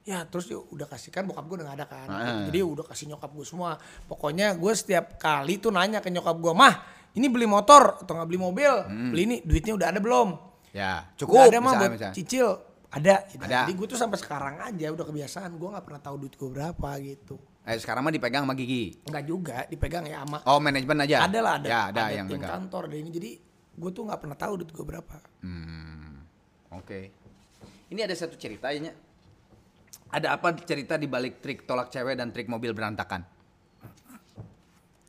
[0.00, 2.08] ya terus dia udah kasihkan bokap gue udah gak ada kan.
[2.08, 2.44] Ah.
[2.48, 3.80] jadi udah kasih nyokap gue semua.
[4.04, 8.26] Pokoknya gue setiap kali tuh nanya ke nyokap gue mah ini beli motor atau nggak
[8.26, 8.72] beli mobil
[9.08, 10.28] beli ini duitnya udah ada belum
[10.70, 11.42] Ya Udah cukup.
[11.44, 12.14] ada mah buat misalnya.
[12.14, 12.48] cicil
[12.88, 13.38] ada, gitu.
[13.40, 13.58] Ada.
[13.64, 16.88] jadi gue tuh sampai sekarang aja udah kebiasaan gue nggak pernah tahu duit gue berapa
[17.00, 18.96] gitu Eh, sekarang mah dipegang sama Gigi.
[19.00, 21.22] nggak juga dipegang ya ama Oh manajemen aja.
[21.22, 22.50] ada lah ada Ya ada, ada yang tim pegang.
[22.60, 23.30] kantor ada ini jadi
[23.72, 26.22] gue tuh nggak pernah tahu duit gue berapa Hmm,
[26.72, 27.00] Oke.
[27.88, 28.94] Ini ada satu ceritanya.
[30.08, 33.22] Ada apa cerita di balik trik tolak cewek dan trik mobil berantakan?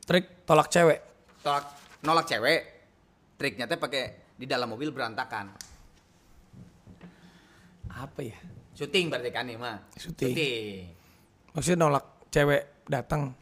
[0.02, 0.98] trik tolak cewek
[1.40, 1.66] Tolak
[2.02, 2.60] nolak cewek,
[3.38, 5.72] triknya teh pakai di dalam mobil berantakan.
[7.92, 8.38] apa ya
[8.72, 9.76] Syuting berarti kan nih mah.
[10.00, 10.88] Syuting.
[11.52, 13.36] Maksudnya nolak cewek datang.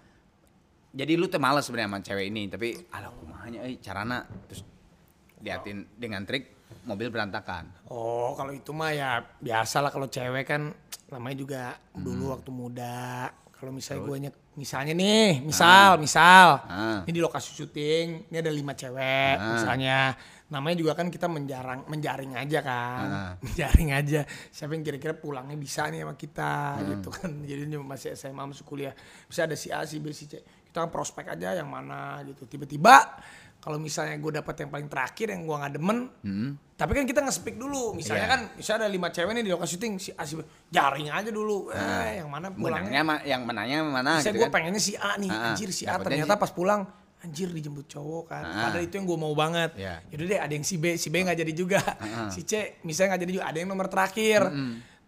[0.91, 4.67] Jadi lu tuh males sebenarnya sama cewek ini, tapi alah kumahanya eh carana terus
[5.39, 7.71] liatin dengan trik mobil berantakan.
[7.95, 10.75] Oh, kalau itu mah ya biasa lah kalau cewek kan
[11.15, 11.63] namanya juga
[11.95, 13.31] dulu waktu muda.
[13.55, 14.17] Kalau misalnya gue
[14.61, 17.01] misalnya nih, misal, misal, Ah.
[17.09, 19.57] ini di lokasi syuting, ini ada lima cewek, Ah.
[19.57, 19.99] misalnya,
[20.53, 23.33] namanya juga kan kita menjarang, menjaring aja kan, Ah.
[23.45, 24.21] menjaring aja.
[24.53, 26.87] Siapa yang kira-kira pulangnya bisa nih sama kita, Hmm.
[26.93, 27.31] gitu kan.
[27.41, 28.93] Jadi ini masih SMA masuk kuliah,
[29.25, 30.45] bisa ada si A, si B, si C.
[30.71, 32.45] Kita kan prospek aja yang mana gitu.
[32.47, 33.17] Tiba-tiba
[33.61, 36.51] kalau misalnya gue dapat yang paling terakhir yang gue nggak demen, Hmm.
[36.75, 37.93] tapi kan kita nge-speak dulu.
[37.93, 38.33] Misalnya Iya.
[38.33, 40.41] kan, misalnya ada lima cewek nih di lokasi syuting, si A, si B.
[40.67, 41.69] Jaring aja dulu.
[41.69, 43.01] Eh, yang mana pulangnya.
[43.03, 44.55] ma- yang menanya mana Misalnya gitu gue kan.
[44.55, 45.95] pengennya si A nih, Ah, anjir si A.
[45.97, 46.83] Ternyata si- pas pulang,
[47.21, 48.43] anjir dijemput cowok kan.
[48.43, 48.57] Ah.
[48.67, 49.71] Padahal itu yang gue mau banget.
[49.77, 50.01] Iya.
[50.09, 51.81] Yaudah deh, ada yang si B, si B nggak jadi juga.
[52.29, 53.47] Si C, misalnya nggak jadi juga.
[53.47, 54.41] Ada yang nomor terakhir.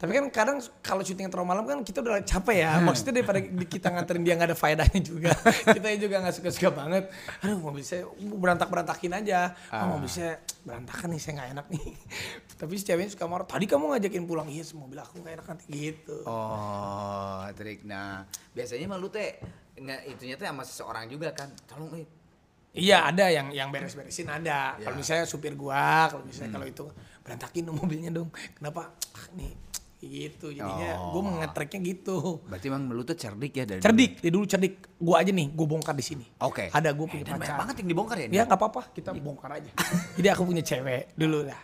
[0.02, 2.74] Tapi kan kadang kalau syuting terlalu malam kan kita udah capek ya.
[2.90, 5.30] Maksudnya daripada kita nganterin dia nggak ada faedahnya juga.
[5.78, 7.06] kita juga nggak suka-suka banget.
[7.46, 9.54] Aduh mobil saya berantak-berantakin aja.
[9.70, 11.86] Oh mobil saya berantakan nih, saya nggak enak nih.
[12.58, 13.46] Tapi si ceweknya suka marah.
[13.46, 14.50] Tadi kamu ngajakin pulang.
[14.50, 16.18] Iya, mobil aku nggak enak nanti gitu.
[16.26, 17.86] Oh, trik.
[17.86, 18.26] Nah,
[18.58, 19.38] biasanya mah lu teh
[19.78, 21.46] nggak itunya teh sama seseorang juga kan.
[21.70, 22.06] Tolong eh
[22.72, 24.74] Iya ada yang yang beres-beresin ada.
[24.80, 24.90] Ya.
[24.90, 26.84] Kalau misalnya supir gua, kalau misalnya kalau itu
[27.22, 28.32] berantakin dong mobilnya dong.
[28.56, 28.96] Kenapa?
[29.14, 29.52] Ah, nih
[30.04, 30.50] gitu.
[30.50, 31.12] Jadinya Oh.
[31.12, 32.42] gua mengetreknya gitu.
[32.44, 34.74] berarti emang lu tuh cerdik ya dari Cerdik, dia dulu cerdik.
[34.96, 36.26] Gua aja nih, gua bongkar di sini.
[36.38, 36.68] Oke.
[36.68, 37.56] Ada gua Eh, punya banyak pacar.
[37.58, 38.26] banget yang dibongkar ya.
[38.28, 39.70] Ya nggak apa-apa, kita bongkar aja.
[40.18, 41.60] Jadi aku punya cewek dulu lah.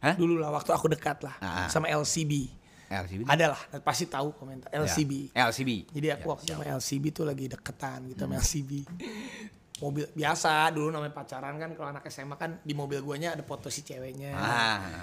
[0.00, 0.14] Hah?
[0.14, 1.68] Dulu lah waktu aku dekat lah Ah, ah.
[1.68, 2.50] sama LCB.
[2.92, 3.24] LCB.
[3.24, 5.32] Ada lah, pasti tahu komentar LCB.
[5.32, 5.88] Ya, LCB.
[5.88, 8.70] Jadi aku waktu sama LCB tuh lagi deketan gitu sama LCB.
[9.80, 13.66] Mobil biasa dulu namanya pacaran kan kalau anak SMA kan di mobil guanya ada foto
[13.66, 14.30] si ceweknya.
[14.30, 15.01] Ah.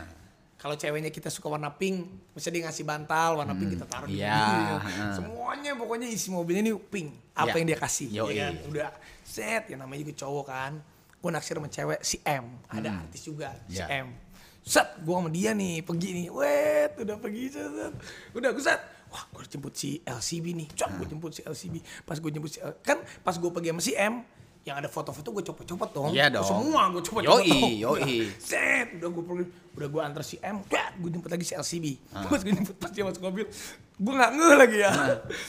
[0.60, 2.04] Kalau ceweknya kita suka warna pink,
[2.36, 4.76] mesti dia ngasih bantal warna pink kita taruh di iya, mobil.
[5.15, 7.15] Semuanya pokoknya isi mobilnya ini pink.
[7.32, 7.63] Apa Iya.
[7.63, 8.08] yang dia kasih?
[8.12, 8.36] Yoi.
[8.36, 8.54] ya kan?
[8.67, 8.89] Udah
[9.24, 10.72] set ya namanya juga cowok kan.
[11.15, 12.60] Gue naksir sama cewek si M.
[12.67, 14.04] Ada artis juga si Iya.
[14.04, 14.12] M.
[14.60, 16.28] Set, gue sama dia nih pergi nih.
[16.28, 17.93] Wet, udah pergi set, set.
[18.36, 18.82] Udah gue set.
[19.10, 20.67] Wah, gue jemput si LCB nih.
[20.76, 21.76] Cok, gue jemput si LCB.
[22.04, 24.22] Pas gue jemput si L- kan pas gue pergi sama si M,
[24.70, 26.12] yang ada foto-foto gue copot-copot dong.
[26.12, 26.46] Iya dong.
[26.46, 27.42] Semua gue copot-copot.
[27.42, 28.30] Yoi, yoi.
[28.38, 31.86] Set, udah gue pergi, udah gue antar si M, gue jemput lagi si LCB.
[32.14, 32.24] Ah.
[32.24, 33.50] Pas gue jemput pas dia masuk mobil,
[33.96, 34.92] gue nggak ngeh lagi ya.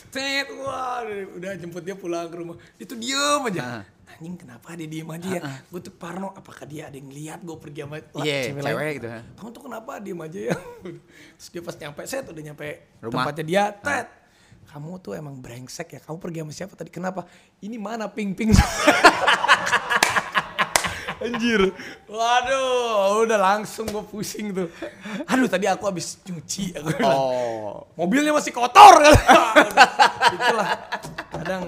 [0.08, 2.56] Set, wah, udah jemput dia pulang ke rumah.
[2.76, 3.62] Itu diem aja.
[3.62, 3.84] Ah.
[4.10, 5.42] Anjing kenapa dia diem aja ya?
[5.66, 8.64] Gue tuh parno, apakah dia ada yang lihat gue pergi sama Iya, lain?
[8.64, 9.06] cewek gitu.
[9.38, 10.56] Kamu tuh kenapa diem aja ya?
[11.38, 12.66] Terus dia pas nyampe, set udah nyampe
[12.98, 13.12] Rumah.
[13.22, 14.06] tempatnya dia, tet.
[14.70, 16.00] Kamu tuh emang brengsek ya.
[16.00, 16.94] Kamu pergi sama siapa tadi?
[16.94, 17.26] Kenapa?
[17.58, 18.54] Ini mana ping-ping?
[21.20, 21.74] Anjir.
[22.06, 24.70] Waduh, udah langsung gue pusing tuh.
[25.26, 26.72] Aduh, tadi aku habis cuci.
[26.78, 27.18] Aku bilang.
[27.18, 27.84] Oh.
[27.98, 29.14] Mobilnya masih kotor kan.
[30.38, 30.70] Itulah.
[31.34, 31.64] Kadang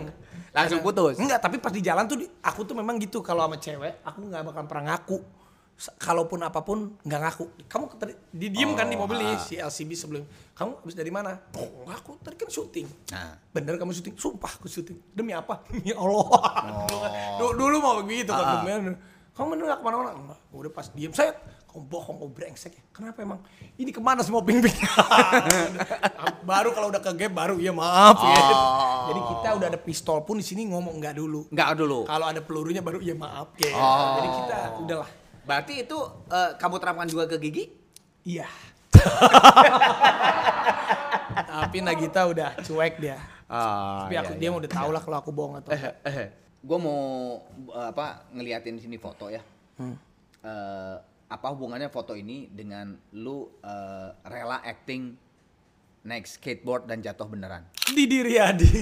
[0.53, 1.17] Langsung putus.
[1.17, 4.21] Enggak, tapi pas di jalan tuh di- aku tuh memang gitu kalau sama cewek, aku
[4.29, 5.19] nggak bakal pernah ngaku.
[5.99, 7.45] Kalaupun apa pun nggak ngaku.
[7.67, 10.23] Kamu tadi di diem kan di mobil nih si LCB sebelum.
[10.55, 11.35] Kamu habis dari mana?
[11.59, 12.87] Oh, nggak, aku tadi kan syuting.
[13.11, 13.35] Nah.
[13.51, 14.15] Bener kamu syuting?
[14.15, 14.99] Sumpah aku syuting.
[15.11, 15.65] Demi apa?
[15.75, 16.39] Demi Allah.
[17.41, 18.63] Dulu, dulu mau begitu kan.
[18.63, 18.95] Bener.
[19.33, 20.11] Kamu bener gak ke mana-mana?
[20.13, 20.39] Enggak.
[20.53, 21.33] Udah pas diem, saya
[21.73, 22.85] kamu bohong, kamu brengsek ya.
[22.93, 23.41] Kenapa emang?
[23.81, 24.77] Ini ke mana semua ping-ping?
[26.53, 28.41] baru kalau udah ke game baru, ya maaf ya.
[29.09, 31.49] Jadi kita udah ada pistol pun di sini ngomong enggak dulu.
[31.49, 32.05] Enggak dulu.
[32.05, 33.73] Kalau ada pelurunya baru ya maaf ya.
[33.73, 34.21] Oh.
[34.21, 35.11] Jadi kita udahlah.
[35.43, 35.99] Berarti itu
[36.31, 37.65] eh, kamu terapkan juga ke Gigi?
[38.23, 38.47] Iya.
[41.33, 43.19] Tapi Nagita udah cuek dia.
[43.51, 45.95] Ah, Tapi aku dia udah tahu lah kalau aku bohong atau enggak.
[46.63, 47.03] gue mau
[47.75, 49.43] eh, apa ngeliatin sini foto ya.
[49.83, 50.97] Eh,
[51.33, 55.17] apa hubungannya foto ini dengan lu eh, rela acting
[56.03, 57.67] naik skateboard dan jatuh beneran?
[57.93, 58.73] Didi Riyadi.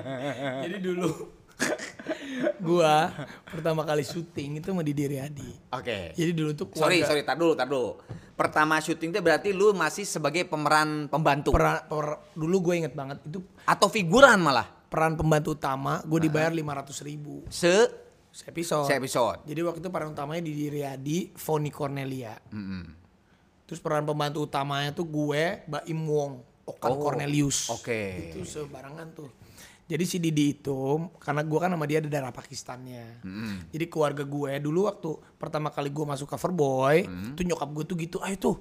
[0.68, 1.35] Jadi dulu
[2.60, 3.10] gua
[3.46, 5.50] pertama kali syuting itu sama Didi Riyadi.
[5.70, 6.12] Oke.
[6.12, 7.90] Jadi dulu tuh Sorry, keluarga- sorry, tar dulu, tar dulu.
[8.32, 13.18] Pertama syuting itu berarti lu masih sebagai pemeran pembantu Peran, per- dulu gue inget banget
[13.24, 17.72] itu atau figuran malah peran pembantu utama gue dibayar lima ratus ribu se
[18.44, 18.84] episode.
[18.84, 19.40] se episode.
[19.42, 22.36] Jadi waktu itu peran utamanya Didi Riyadi, Foni Cornelia.
[22.52, 22.84] Mm-mm.
[23.64, 27.72] Terus peran pembantu utamanya tuh gue, Baim Wong, Okan Oh, Cornelius.
[27.72, 28.30] oke.
[28.30, 29.32] Itu sebarangan tuh.
[29.86, 33.22] Jadi si Didi itu, karena gue kan sama dia ada darah Pakistannya.
[33.70, 36.96] Jadi keluarga gue dulu waktu pertama kali gue masuk cover boy,
[37.32, 38.56] tuh nyokap gue tuh gitu, ayo tuh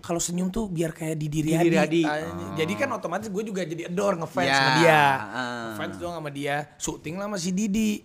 [0.00, 1.68] kalau senyum tuh biar kayak Didi Didi Riyadi.
[1.68, 2.02] Riyadi.
[2.06, 4.94] Ah, Jadi kan otomatis gue juga jadi adore ngefans Ya, sama dia.
[4.96, 5.10] ah.
[5.74, 8.00] Ngefans doang sama dia, syuting lah sama si Didi.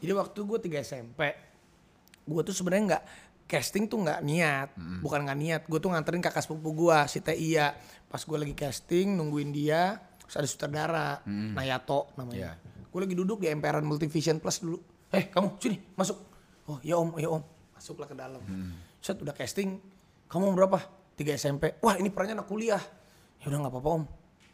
[0.00, 1.20] Jadi waktu gue 3 SMP,
[2.24, 3.04] gue tuh sebenarnya nggak
[3.44, 4.68] casting tuh nggak niat,
[5.02, 5.62] bukan nggak niat.
[5.66, 7.74] Gue tuh nganterin kakak sepupu gue, si Teh Iya.
[8.06, 12.36] Pas gue lagi casting, nungguin dia, Terus ada sutradara, Nayato namanya.
[12.36, 12.52] Iya.
[12.88, 14.78] Gue lagi duduk di emperan Multivision Plus dulu.
[15.10, 16.18] Eh kamu sini masuk.
[16.70, 17.42] Oh ya om, ya om.
[17.74, 18.40] Masuklah ke dalam.
[19.02, 19.78] Set udah casting.
[20.30, 20.80] Kamu berapa?
[21.14, 21.78] 3 SMP.
[21.78, 22.80] Wah ini perannya anak kuliah.
[23.42, 24.04] Ya udah nggak apa-apa om.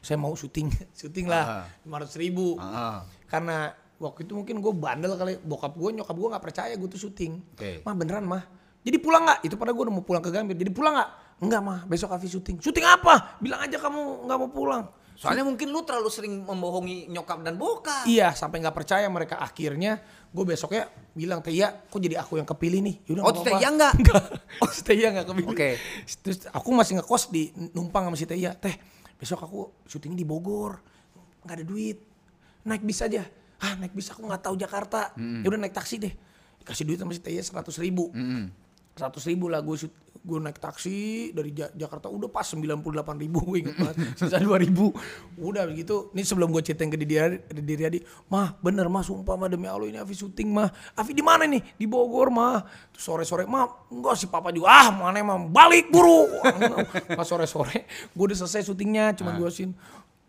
[0.01, 1.69] Saya mau syuting, syuting lah.
[1.85, 2.57] Lima ratus ribu.
[2.57, 3.05] Ah.
[3.29, 5.37] Karena waktu itu mungkin gue bandel kali.
[5.41, 7.33] Bokap gue, nyokap gue nggak percaya gue tuh syuting.
[7.57, 7.85] Oke.
[7.85, 8.43] Mah beneran mah.
[8.81, 9.45] Jadi pulang nggak?
[9.45, 10.57] Itu pada gue udah mau pulang ke Gambir.
[10.57, 11.11] Jadi pulang nggak?
[11.45, 11.79] Enggak mah.
[11.85, 12.57] Besok Afi syuting.
[12.61, 13.37] Syuting apa?
[13.41, 14.83] Bilang aja kamu nggak mau pulang.
[15.21, 18.09] Soalnya mungkin lu terlalu sering membohongi nyokap dan bokap.
[18.09, 20.01] Iya, sampai nggak percaya mereka akhirnya
[20.33, 22.97] gue besoknya bilang Tia, kok jadi aku yang kepilih nih?
[23.05, 23.93] Yaudah, Oh, Teh apa-apa." Iya nggak?
[24.01, 24.23] Enggak.
[24.65, 25.53] Oh, si Tia nggak kepilih.
[25.53, 25.71] Oke.
[26.25, 28.57] Terus aku masih ngekos di numpang sama si Tia.
[28.57, 28.73] Teh,
[29.21, 30.81] besok aku syuting di Bogor.
[31.45, 32.01] Nggak ada duit.
[32.65, 33.21] Naik bis aja.
[33.61, 35.13] Ah, naik bis aku nggak tahu Jakarta.
[35.21, 36.17] Ya udah naik taksi deh.
[36.65, 38.09] Dikasih duit sama si Tia seratus ribu.
[38.97, 39.77] Seratus ribu lah gue
[40.21, 40.97] gue naik taksi
[41.33, 42.77] dari Ja- Jakarta udah pas 98
[43.17, 43.97] ribu gue inget banget.
[44.21, 44.93] Sisa 2 ribu.
[45.41, 47.17] Udah begitu ini sebelum gue ceritain ke Didi
[47.51, 50.69] Didi Riyadi mah bener mah sumpah mah demi Allah ini Afi syuting mah.
[50.93, 51.65] Afi di mana nih?
[51.75, 52.61] Di Bogor mah.
[52.93, 54.69] Sore-sore mah enggak si papa juga.
[54.69, 55.49] Ah mana emang?
[55.49, 56.29] Balik buru.
[57.19, 59.73] Pas sore-sore gue udah selesai syutingnya cuma gue sin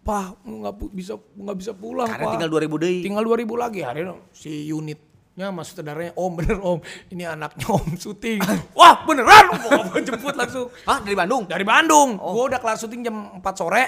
[0.02, 3.00] Pak, nggak bisa nggak bisa pulang Karena Pak." tinggal 2000 deui.
[3.06, 4.02] Tinggal 2000 lagi hari
[4.34, 6.80] si unitnya mas saudaranya om bener om.
[7.08, 8.44] Ini anaknya om syuting
[8.76, 9.58] wah beneran?
[9.90, 10.68] Gue jemput langsung.
[10.84, 11.48] Hah, dari Bandung?
[11.48, 12.20] dari Bandung.
[12.20, 13.86] Gue udah kelar syuting jam 4 sore.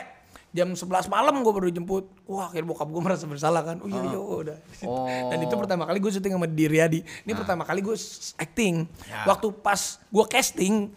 [0.53, 2.06] Jam 11 malam gue baru jemput.
[2.29, 3.77] Wah akhirnya bokap gue merasa bersalah kan.
[3.82, 4.58] Oh iya iya udah.
[4.86, 5.10] Oh.
[5.34, 6.99] dan itu pertama kali gue syuting sama Diri Riyadi.
[7.01, 7.97] Ini pertama kali gue
[8.39, 8.88] acting.
[9.27, 10.93] Waktu pas gue casting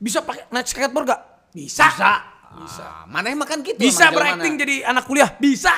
[0.00, 1.86] bisa pakai naik skateboard gak bisa.
[1.90, 2.82] Bisa.
[2.82, 3.78] Ah, mana emang kan gitu.
[3.78, 4.42] bisa mana.
[4.42, 5.30] jadi anak kuliah?
[5.38, 5.70] Bisa.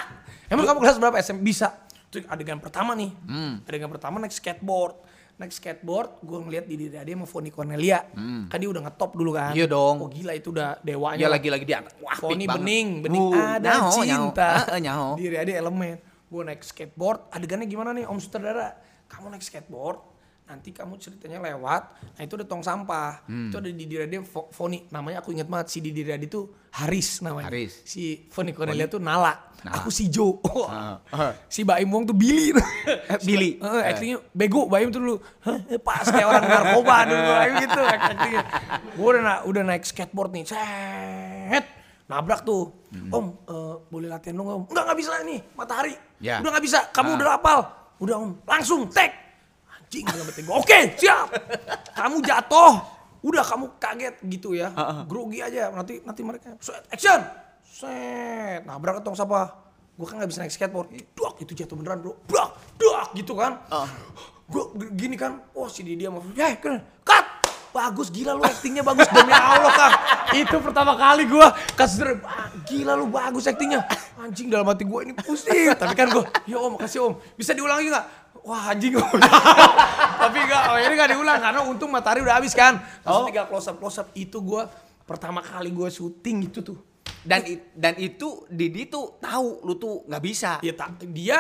[0.49, 1.82] Emang kamu kelas berapa SM bisa
[2.13, 3.65] itu adegan pertama nih Hmm.
[3.65, 5.01] adegan pertama naik skateboard
[5.35, 8.05] naik skateboard gue ngeliat di diri dia sama Foni Cornelia
[8.47, 9.59] kan dia udah ngetop dulu kan Hmm.
[9.59, 9.97] Iya dong.
[9.99, 11.41] oh gila itu udah dewanya Ya lah.
[11.41, 14.05] lagi-lagi dia wah Foni bening bening Uh, ada nyaho, nyaho.
[14.29, 15.09] cinta Heeh, nyaho.
[15.17, 15.97] diri dia elemen
[16.29, 18.77] gue naik skateboard adegannya gimana nih om sutradara
[19.09, 20.12] kamu naik skateboard
[20.43, 23.25] nanti kamu ceritanya lewat nah itu ada tong sampah.
[23.25, 23.49] Hmm.
[23.49, 24.85] itu ada di dia Fo- Foni.
[24.89, 27.49] Namanya aku ingat banget si Didi Riyadi itu Haris namanya.
[27.49, 27.73] Haris.
[27.83, 29.73] si Foni Cornelia tuh Nala, Nala.
[29.77, 30.41] aku si Jo.
[30.67, 31.33] Ah, ah.
[31.47, 32.53] si Baim Wong tuh Billy.
[33.27, 33.57] Billy.
[33.57, 34.67] Heeh, actingnya bego.
[34.67, 37.23] Baim tuh dulu "Hah, pas kayak orang narkoba dulu.
[37.35, 38.43] Baim gitu actingnya.
[38.93, 40.45] Gue udah, na- udah naik skateboard nih.
[40.45, 41.65] Set.
[42.09, 42.77] Nabrak tuh.
[43.09, 44.63] Om eh, boleh latihan dong om?
[44.67, 45.95] Enggak nggak bisa nih matahari.
[46.19, 46.39] Ya.
[46.39, 47.17] udah nggak bisa kamu Ah.
[47.17, 47.61] udah hafal.
[47.99, 48.31] Udah om.
[48.43, 49.17] Langsung take
[49.93, 51.29] anjing dalam hati gue oke siap.
[51.93, 52.73] Kamu jatuh.
[53.21, 54.73] Udah kamu kaget gitu ya.
[55.05, 55.69] Grogi aja.
[55.69, 56.57] Nanti nanti mereka.
[56.65, 57.21] Set action.
[57.61, 58.65] Set.
[58.65, 59.53] Nabrak tong sampah
[59.93, 60.89] gue kan nggak bisa naik skateboard.
[61.13, 62.17] Duak itu jatuh beneran bro.
[62.25, 63.61] Duak duak gitu kan.
[64.49, 64.65] Gue
[64.97, 65.45] gini kan.
[65.53, 66.81] Oh si Didi sama eh keren.
[67.05, 67.45] Cut.
[67.73, 69.09] Bagus gila lu actingnya bagus.
[69.13, 69.95] Demi Allah kang
[70.37, 73.89] itu pertama kali gue kasih "Ah, gila lu bagus actingnya
[74.21, 75.73] anjing dalam hati gue ini pusing.
[75.73, 77.17] Tapi kan gue ya om makasih om.
[77.33, 78.95] Bisa diulangi nggak wah anjing
[80.23, 83.67] tapi enggak oh ini nggak diulang karena untung matahari udah habis kan langsung tinggal close
[83.67, 84.63] up close up itu gue
[85.03, 86.79] pertama kali gue syuting itu tuh
[87.23, 90.59] Dan i- dan itu Didi tuh tahu lu tuh nggak bisa.
[90.59, 91.39] Ya tak dia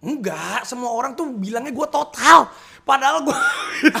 [0.00, 2.48] enggak, semua orang tuh bilangnya gue total.
[2.80, 3.36] Padahal gue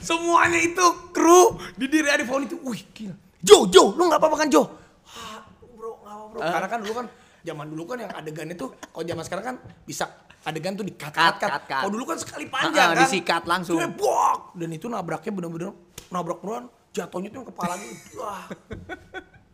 [0.00, 3.12] semuanya itu kru di diri Adi Fauni itu, wih gila.
[3.38, 4.64] Jo, Jo, lu nggak apa-apa kan Jo?
[5.06, 6.38] Ah, bro, nggak apa bro.
[6.40, 7.06] Karena kan dulu kan
[7.40, 10.08] zaman dulu kan yang adegan itu, kalau zaman sekarang kan bisa
[10.42, 11.50] adegan tuh dikat kat Cut, kat.
[11.62, 11.80] cut.
[11.80, 13.02] Kalau dulu kan sekali panjang ah, kan.
[13.02, 13.76] disikat langsung.
[13.92, 14.54] Buak.
[14.54, 15.70] Dan itu nabraknya bener-bener
[16.08, 18.18] nabrak beneran jatuhnya tuh kepala gitu.
[18.18, 18.44] Wah.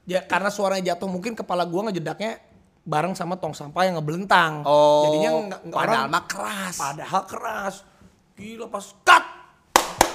[0.07, 2.39] Ya karena suaranya jatuh mungkin kepala gua ngejedaknya
[2.81, 4.63] bareng sama tong sampah yang ngebelentang.
[4.63, 6.75] Oh, Jadinya nggak padahal orang- mah keras.
[6.79, 7.75] Padahal keras.
[8.33, 9.25] Gila pas cut.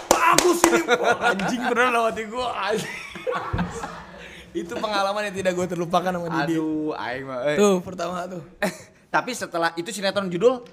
[0.08, 0.80] Bagus ini.
[0.88, 2.48] Wah, anjing beneran lewat di gua.
[2.56, 2.96] anjing.
[4.64, 6.56] Itu pengalaman yang tidak gue terlupakan sama Didi.
[6.56, 7.40] Aduh, aing mah.
[7.46, 7.56] eh.
[7.56, 8.44] Tuh pertama tuh.
[9.12, 10.63] tapi setelah itu sinetron judul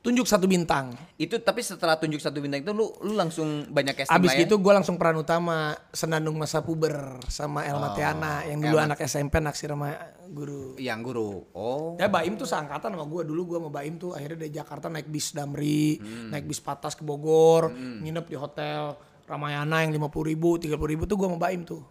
[0.00, 0.96] Tunjuk satu bintang.
[1.20, 4.48] itu tapi setelah tunjuk satu bintang itu lu lu langsung banyak casting Abis ya?
[4.48, 8.96] itu gue langsung peran utama Senandung Masa Puber sama Elma Tiana yang dulu Elma.
[8.96, 9.92] anak SMP naksir sama
[10.32, 10.72] guru.
[10.80, 11.44] yang guru.
[11.52, 12.00] Oh.
[12.00, 15.04] Ya Baim tuh seangkatan sama gue dulu gue sama Baim tuh akhirnya dari Jakarta naik
[15.04, 16.00] bis Damri,
[16.32, 18.96] naik bis Patas ke Bogor, nginep di hotel
[19.28, 21.84] Ramayana yang lima puluh ribu, tiga puluh ribu tuh gue sama Baim tuh.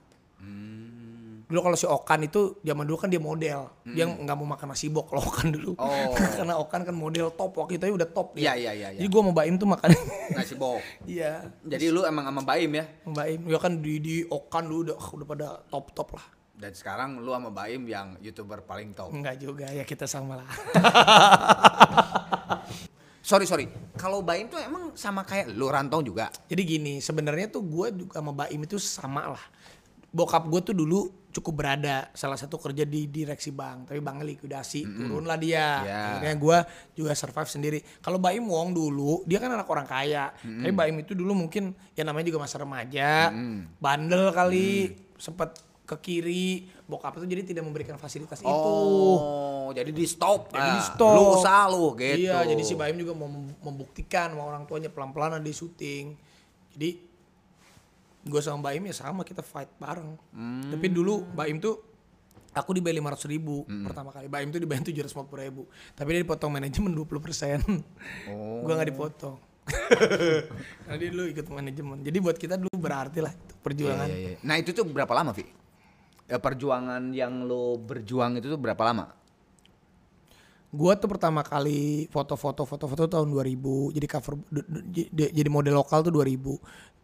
[1.49, 4.85] Dulu kalau si Okan itu zaman dulu kan dia model, dia nggak mau makan nasi
[4.85, 6.13] bok kalau Okan dulu, Oh.
[6.37, 8.53] karena Okan kan model top waktu itu udah top dia.
[8.53, 8.99] Iya, iya, iya, iya.
[9.01, 9.89] Jadi gue sama Baim tuh makan,
[10.37, 10.77] Nasi bok.
[11.09, 11.49] iya.
[11.65, 12.85] Jadi lu emang sama Baim ya?
[13.03, 16.25] Baim, ya kan di, di Okan dulu udah udah pada top top lah.
[16.53, 19.09] Dan sekarang lu sama Baim yang YouTuber paling top.
[19.09, 20.49] Enggak juga ya kita sama lah.
[23.19, 23.69] Sorry, sorry.
[23.93, 26.33] Kalau Baim tuh emang sama kayak lu Rantau juga?
[26.49, 29.43] Jadi gini, sebenarnya tuh gue juga sama Baim itu sama lah.
[30.09, 34.81] Bokap gue tuh dulu cukup berada salah satu kerja di direksi bank tapi banknya likuidasi
[34.81, 36.01] turunlah dia Ya.
[36.15, 36.57] akhirnya gue
[36.95, 41.13] juga survive sendiri kalau Baim Wong dulu dia kan anak orang kaya tapi Baim itu
[41.13, 43.29] dulu mungkin ya namanya juga masa remaja
[43.77, 44.69] bandel kali
[45.15, 46.49] sempet ke kiri
[46.83, 50.49] bokap itu jadi tidak memberikan fasilitas itu Oh, jadi di stop.
[50.49, 51.13] jadi di Ah, stop.
[51.13, 52.25] Lu usaha lu gitu.
[52.25, 56.13] Iya, jadi si Baim juga mau mem- membuktikan sama orang tuanya pelan-pelan ada di syuting.
[56.73, 56.89] Jadi
[58.25, 60.19] gue sama Baim ya sama kita fight bareng.
[60.35, 60.69] Hmm.
[60.73, 61.79] Tapi dulu Baim tuh
[62.51, 64.27] aku dibayar lima ratus ribu pertama kali.
[64.27, 65.69] Baim tuh dibayar tujuh ratus ribu.
[65.95, 67.59] Tapi dia dipotong manajemen 20 persen.
[68.27, 68.65] Oh.
[68.65, 69.49] gue nggak dipotong.
[70.85, 71.97] Karena dia dulu ikut manajemen.
[72.01, 74.07] Jadi buat kita dulu berarti lah itu perjuangan.
[74.09, 74.39] Iya, iya, iya.
[74.41, 75.45] Nah, itu tuh berapa lama, Vi?
[76.29, 79.13] Ya, perjuangan yang lo berjuang itu tuh berapa lama?
[80.69, 84.37] Gua tuh pertama kali foto-foto foto-foto tahun 2000 jadi cover
[85.09, 86.45] jadi model lokal tuh 2000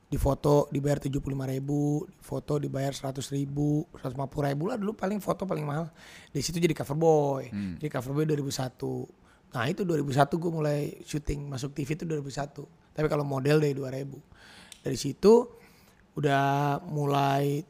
[0.06, 4.78] di foto dibayar 75 ribu di foto dibayar 100 ribu 150 ribu lah.
[4.78, 5.90] Dulu paling foto paling mahal
[6.30, 7.44] di situ jadi cover boy.
[7.82, 12.60] Jadi cover boy 2001 nah itu 2001 gue mulai syuting masuk TV itu 2001
[12.92, 15.48] tapi kalau model dari 2000 dari situ
[16.20, 17.64] udah mulai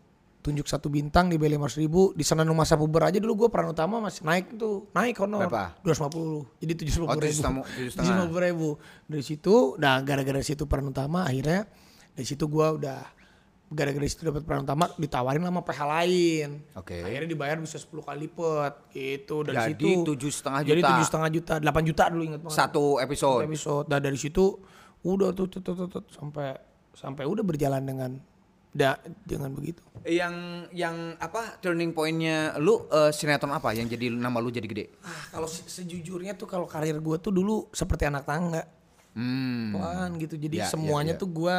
[0.45, 2.13] tunjuk satu bintang di B500 ribu.
[2.13, 4.85] Di sana masa puber aja dulu gue peran utama masih naik tuh.
[4.93, 5.49] Naik honor.
[5.49, 5.73] Berapa?
[5.81, 7.41] 250 jadi 750 Oh, ribu
[7.89, 7.97] 750
[8.37, 8.69] 750 ribu.
[9.09, 11.65] Dari situ nah gara-gara situ peran utama akhirnya
[12.15, 12.99] dari situ gue udah
[13.67, 17.01] gara-gara situ dapat peran utama ditawarin sama PH lain Oke.
[17.01, 20.89] akhirnya dibayar bisa 10 kali lipat gitu dari Jadi situ tujuh setengah jadi juta.
[20.89, 23.41] tujuh setengah juta 8 juta dulu inget banget Satu episode.
[23.43, 23.85] episode.
[23.87, 24.43] Nah dari situ
[25.01, 26.55] udah tuh, tuh, tuh, tuh, tuh, sampai
[26.91, 28.11] sampai udah berjalan dengan
[28.71, 29.81] da, dengan begitu.
[30.03, 30.35] Yang
[30.71, 34.85] yang apa turning pointnya lu eh, sinetron apa yang jadi nama lu jadi gede?
[35.01, 38.61] Ah kalau se- sejujurnya tuh kalau karir gue tuh dulu seperti anak tangga,
[39.11, 39.71] Hmm.
[39.71, 40.35] Pelan gitu.
[40.35, 41.21] Jadi Ya, semuanya ya, ya.
[41.21, 41.57] tuh gue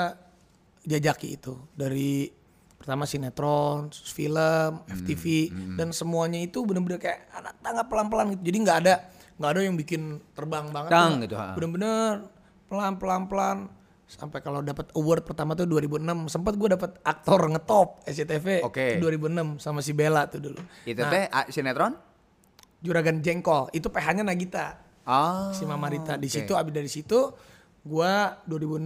[0.87, 2.31] jajaki itu dari
[2.77, 5.25] pertama sinetron, film, Hmm, FTV
[5.75, 8.43] dan semuanya itu bener-bener kayak anak tangga pelan-pelan gitu.
[8.45, 8.95] Jadi nggak ada
[9.37, 10.91] nggak ada yang bikin terbang banget.
[10.91, 11.35] Tang gitu.
[11.35, 12.31] Bener-bener
[12.71, 13.59] pelan-pelan-pelan
[14.07, 19.59] sampai kalau dapat award pertama tuh 2006 sempat gue dapat aktor ngetop SCTV tuh 2006
[19.59, 21.99] sama si Bella tuh dulu Itu teh ah, sinetron?
[22.79, 25.51] juragan jengkol itu PH-nya Nagita Ah.
[25.51, 26.35] si Mama Rita di oke.
[26.35, 27.19] situ abis dari situ
[27.87, 28.83] gua 2006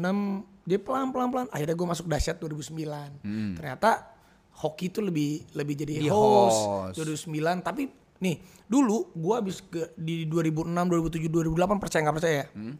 [0.62, 4.12] dia pelan pelan pelan akhirnya gue masuk dahsyat 2009 ternyata
[4.54, 6.04] hoki itu lebih lebih jadi Hmm.
[6.04, 6.60] Di host,
[6.94, 7.26] host.
[7.26, 7.88] 2009 tapi
[8.20, 12.76] nih dulu gua habis ke di 2006 2007 2008 percaya nggak percaya ya Hmm.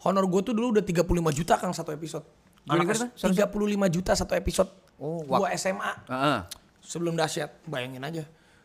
[0.00, 1.02] honor gue tuh dulu udah 35
[1.34, 2.22] juta kang satu episode
[2.64, 2.92] Anak?
[2.92, 3.48] S- 35
[3.88, 4.68] juta satu episode
[4.98, 6.38] Oh, gua SMA Heeh.
[6.78, 8.22] sebelum dahsyat bayangin aja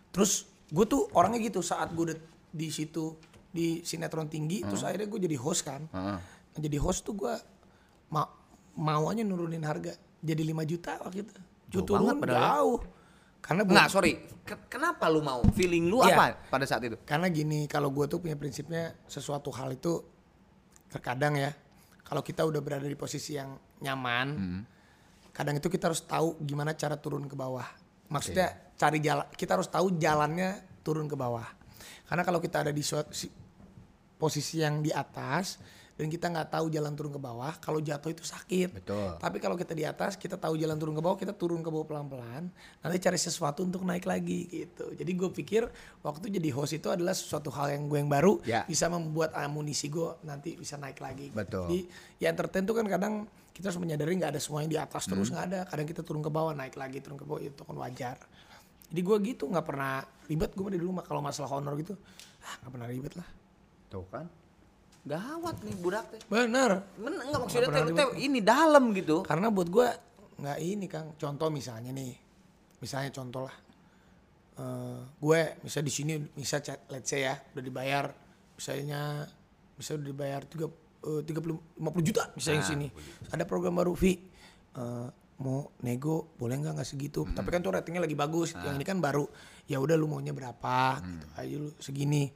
[0.10, 2.18] terus gue tuh orangnya gitu saat gue
[2.50, 3.14] di situ
[3.54, 6.18] di sinetron tinggi terus akhirnya gue jadi host kan Heeh.
[6.50, 7.34] Nah, jadi host tuh gue
[8.10, 8.26] ma
[8.74, 11.34] mau aja nurunin harga jadi 5 juta waktu itu
[11.70, 12.50] Jauh Gua turun banget padahal ya.
[12.52, 12.80] jauh
[13.40, 14.14] karena buat- Enggak, sorry.
[14.42, 15.44] Ke- kenapa lu mau?
[15.52, 16.16] Feeling lu Iya.
[16.16, 16.96] apa pada saat itu?
[17.04, 20.02] karena gini kalau gue tuh punya prinsipnya sesuatu hal itu
[20.88, 21.52] terkadang ya
[22.04, 24.62] kalau kita udah berada di posisi yang nyaman Hmm.
[25.30, 27.66] kadang itu kita harus tahu gimana cara turun ke bawah
[28.08, 31.46] maksudnya cari jalan kita harus tahu jalannya turun ke bawah
[32.04, 33.10] karena kalau kita ada di suatu
[34.24, 35.60] posisi yang di atas
[35.94, 38.82] dan kita nggak tahu jalan turun ke bawah kalau jatuh itu sakit.
[38.82, 39.14] Betul.
[39.22, 41.86] tapi kalau kita di atas kita tahu jalan turun ke bawah kita turun ke bawah
[41.86, 42.50] pelan-pelan
[42.82, 44.90] nanti cari sesuatu untuk naik lagi gitu.
[44.96, 45.62] Jadi gue pikir
[46.02, 48.66] waktu jadi host itu adalah sesuatu hal yang gue yang baru Ya.
[48.66, 51.30] bisa membuat amunisi gue nanti bisa naik lagi.
[51.30, 51.70] Betul.
[51.70, 51.80] jadi
[52.18, 53.14] ya entertain tuh kan kadang
[53.54, 55.60] kita harus menyadari nggak ada semuanya di atas terus nggak ada.
[55.70, 58.18] Kadang kita turun ke bawah naik lagi turun ke bawah itu kan wajar.
[58.90, 61.94] Jadi gue gitu nggak pernah ribet gue dari dulu kalau masalah honor gitu
[62.42, 63.28] ah nggak pernah ribet lah
[63.94, 64.26] Tuh kan.
[65.06, 66.22] Gawat nih budak teh.
[66.26, 69.22] bener Men enggak maksudnya teh, lu teh ini dalam gitu.
[69.22, 69.88] Karena buat gue
[70.42, 71.14] nggak ini kang.
[71.20, 72.18] Contoh misalnya nih,
[72.82, 73.56] misalnya contoh lah.
[74.54, 78.06] Eh, gue misalnya di sini, misal chat- let's say ya, udah dibayar,
[78.58, 79.28] misalnya,
[79.78, 80.72] bisa udah dibayar tiga
[81.28, 82.88] tiga puluh lima puluh juta misalnya di sini.
[83.30, 84.16] Ada program baru Vi,
[84.74, 85.08] eh,
[85.44, 87.28] mau nego boleh nggak nggak segitu?
[87.28, 88.56] Tapi kan tuh ratingnya lagi bagus.
[88.56, 89.28] Yang ini kan baru.
[89.68, 91.04] Ya udah lu maunya berapa?
[91.04, 92.32] Gitu aja lu segini.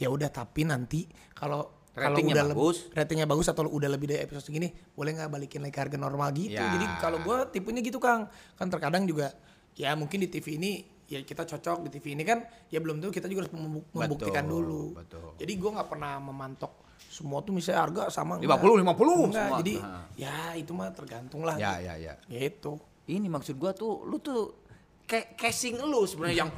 [0.00, 2.88] Ya udah tapi nanti kalau kalau udah bagus.
[2.90, 6.32] ratingnya bagus atau udah lebih dari episode segini boleh nggak balikin lagi ke harga normal
[6.32, 6.70] gitu Ya.
[6.70, 8.24] jadi kalau gue tipenya gitu kang
[8.54, 9.34] kan terkadang juga
[9.74, 13.12] ya mungkin di TV ini ya kita cocok di TV ini kan ya belum tentu
[13.12, 15.28] kita juga harus membu- membuktikan Betul, dulu betul.
[15.36, 16.72] jadi gue nggak pernah memantok
[17.02, 18.46] semua tuh misalnya harga sama 50,
[18.78, 19.58] 50 enggak semua.
[19.58, 20.04] jadi Nah.
[20.14, 22.14] ya itu mah tergantung lah Ya, ya, ya.
[22.30, 24.54] gitu Ini maksud gua tuh lu tuh
[25.02, 26.50] kayak casing lu sebenarnya yang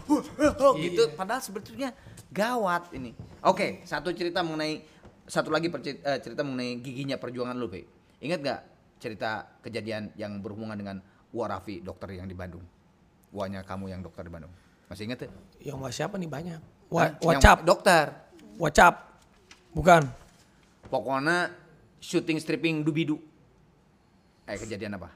[0.76, 1.88] gitu padahal sebetulnya
[2.32, 3.12] gawat ini.
[3.44, 4.80] Oke, satu cerita mengenai
[5.28, 7.86] satu lagi perci- eh, cerita mengenai giginya perjuangan lu, Be.
[8.24, 8.60] Ingat gak
[8.98, 10.98] cerita kejadian yang berhubungan dengan
[11.32, 12.64] Warafi dokter yang di Bandung?
[13.32, 14.52] Wanya kamu yang dokter di Bandung.
[14.92, 15.30] Masih inget ya?
[15.72, 16.60] Yang wah siapa nih banyak.
[16.92, 18.04] Wa Yang WhatsApp, Dokter.
[18.60, 18.94] WhatsApp.
[19.72, 20.02] Bukan.
[20.92, 21.48] Pokoknya
[21.96, 23.16] syuting stripping dubidu.
[24.44, 25.08] Eh kejadian apa?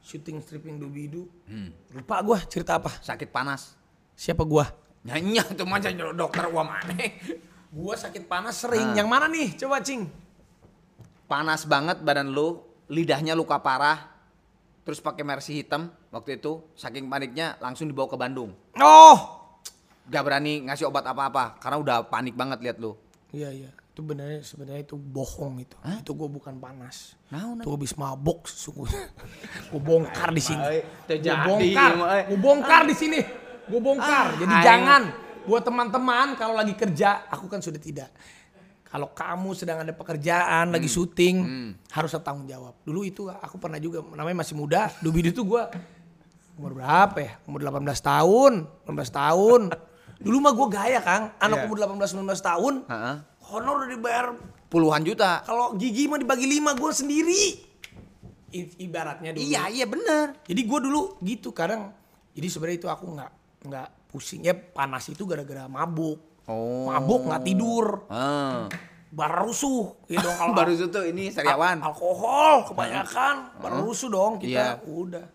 [0.00, 1.28] Syuting stripping dubidu.
[1.44, 1.76] Hmm.
[1.92, 2.88] Lupa gua cerita apa.
[3.04, 3.76] Sakit panas.
[4.16, 4.64] Siapa gua?
[5.06, 6.94] Nyanyi tuh macam dokter gua mana?
[7.76, 8.94] Gua sakit panas sering.
[8.94, 9.04] Ah.
[9.04, 9.48] Yang mana nih?
[9.60, 10.08] Coba cing.
[11.28, 14.16] Panas banget badan lu, lidahnya luka parah.
[14.86, 18.54] Terus pakai mercy hitam waktu itu saking paniknya langsung dibawa ke Bandung.
[18.80, 19.16] Oh.
[20.06, 22.94] Gak berani ngasih obat apa-apa karena udah panik banget lihat lu.
[23.34, 23.70] Iya iya.
[23.92, 25.76] Itu benernya sebenarnya itu bohong itu.
[26.00, 27.18] Itu gua bukan panas.
[27.28, 29.10] Nah, Itu habis mabok sesungguhnya.
[29.74, 30.62] gua bongkar di sini.
[31.10, 31.92] Terjadi, bongkar.
[32.08, 32.20] ay.
[32.30, 33.20] Gua bongkar di sini.
[33.66, 34.38] Gua bongkar.
[34.38, 34.62] Jadi ay.
[34.62, 35.02] jangan
[35.42, 38.10] buat teman-teman kalau lagi kerja, aku kan sudah tidak.
[38.86, 41.36] Kalau kamu sedang ada pekerjaan, lagi syuting,
[41.90, 42.78] harus bertanggung jawab.
[42.80, 44.88] Dulu itu aku pernah juga, namanya masih muda.
[44.98, 45.68] Dubi itu gua
[46.54, 47.32] umur berapa ya?
[47.44, 48.52] Umur 18 tahun,
[48.86, 49.60] 18 tahun.
[50.16, 51.34] Dulu mah gua gaya, Kang.
[51.36, 51.64] Anak Iya.
[51.66, 53.16] umur 18 19 tahun, Heeh.
[53.50, 54.26] honor udah dibayar
[54.66, 55.42] Puluhan juta.
[55.42, 57.42] kalau gigi mah dibagi lima gue sendiri.
[58.48, 59.42] I- ibaratnya dulu.
[59.42, 60.38] Iya, iya bener.
[60.42, 61.90] Jadi gue dulu gitu kadang.
[62.32, 63.30] Jadi sebenarnya itu aku nggak
[63.66, 66.18] nggak pusing ya panas itu gara-gara mabuk.
[66.46, 66.86] Oh.
[66.86, 68.06] Mabuk nggak tidur.
[68.06, 68.70] Ah.
[69.06, 71.78] Baru rusuh gitu dong kalau Baru itu ini sariawan.
[71.78, 74.82] al- alkohol kebanyakan baru rusuh dong kita Iya.
[74.82, 75.26] udah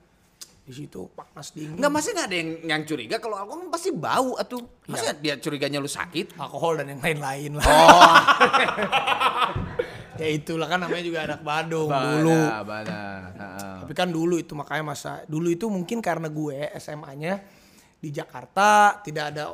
[0.61, 3.89] di situ panas dingin Enggak masih nggak ada yang yang curiga kalau alkohol kan pasti
[3.89, 4.61] bau atuh.
[4.86, 6.38] Masa dia curiganya lu sakit?
[6.38, 8.13] alkohol dan yang lain-lain lah Oh.
[10.21, 13.01] ya itulah kan namanya juga anak Badung dulu Bada, bada.
[13.34, 13.75] Heeh.
[13.82, 17.41] Tapi kan dulu itu makanya masa dulu itu mungkin karena gue SMA-nya
[18.02, 19.54] di Jakarta tidak ada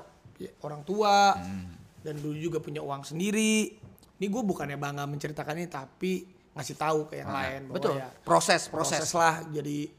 [0.64, 1.36] orang tua
[2.00, 3.76] dan dulu juga punya uang sendiri.
[4.18, 6.26] Ini gue bukannya bangga menceritakan ini tapi
[6.58, 7.96] ngasih tahu ke yang lain bahwa Betul.
[8.02, 8.98] ya Proses, proses.
[9.06, 9.14] proses.
[9.14, 9.94] lah jadi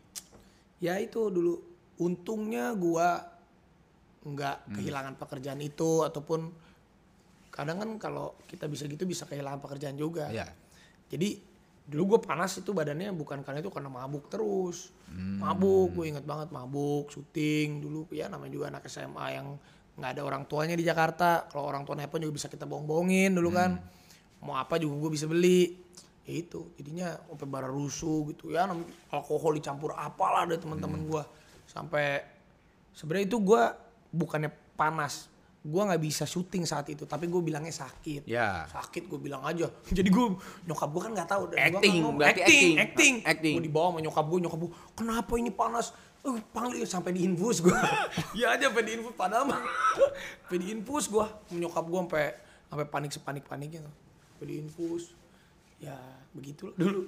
[0.83, 1.55] ya itu dulu
[2.03, 3.09] untungnya gue
[4.27, 6.51] nggak kehilangan pekerjaan itu ataupun
[7.55, 10.31] kadang kan kalau kita bisa gitu bisa kehilangan pekerjaan juga.
[10.31, 10.51] Iya.
[11.11, 11.39] Jadi
[11.89, 14.93] dulu gue panas itu badannya bukan karena itu karena mabuk terus.
[15.09, 19.57] Mabuk, gue inget banget mabuk, syuting dulu ya namanya juga anak SMA yang
[19.99, 21.49] nggak ada orang tuanya di Jakarta.
[21.49, 23.81] Kalau orang tua nelpon juga bisa kita bohong-bohongin dulu kan.
[24.45, 25.81] Mau apa juga gue bisa beli.
[26.29, 28.69] Ya itu, jadinya sampai bara rusuh gitu ya.
[29.09, 31.23] Alkohol dicampur apalah ada teman-teman gue.
[31.65, 32.21] Sampai
[32.93, 33.63] sebenarnya itu gue
[34.13, 35.33] bukannya panas.
[35.59, 38.25] Gue nggak bisa syuting saat itu, tapi gue bilangnya sakit.
[38.25, 38.65] Ya.
[38.71, 39.67] sakit gue bilang aja.
[39.97, 40.27] Jadi gue
[40.65, 41.43] nyokap gue kan nggak tahu.
[41.51, 42.73] Dan gua kan Acting, ngomong, acting acting.
[42.79, 43.15] acting.
[43.27, 43.55] Acting.
[43.59, 45.87] gue dibawa sama nyokap gue nyokap gue kenapa ini panas?
[46.27, 47.75] Eh panggil sampai diinfus gue
[48.39, 49.61] ya aja sampai diinfus padahal mah.
[50.47, 52.25] Sampai diinfus gue nyokap gue sampai
[52.69, 53.81] sampai panik sepanik paniknya
[54.35, 55.15] sampai diinfus
[55.79, 55.95] ya
[56.35, 57.07] begitu dulu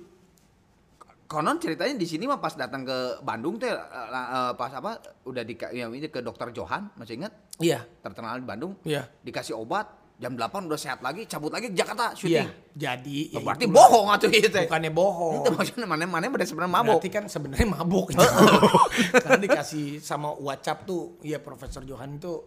[1.30, 4.98] Konon ceritanya di sini mah pas datang ke Bandung tuh eh, eh, pas apa
[5.30, 7.30] udah di ya, ke dokter Johan masih ingat
[7.62, 11.76] iya terkenal di Bandung iya dikasih obat jam 8 udah sehat lagi cabut lagi ke
[11.78, 12.48] Jakarta iya syuting.
[12.76, 13.78] jadi ya berarti itulah.
[13.78, 14.58] bohong atuh itu.
[14.68, 16.98] bukannya bohong Itu maksudnya mana mana pada sebenarnya mabuk.
[17.00, 18.26] Berarti kan sebenarnya mabuk itu.
[19.24, 22.44] Karena dikasih sama WhatsApp tuh, ya Profesor Johan itu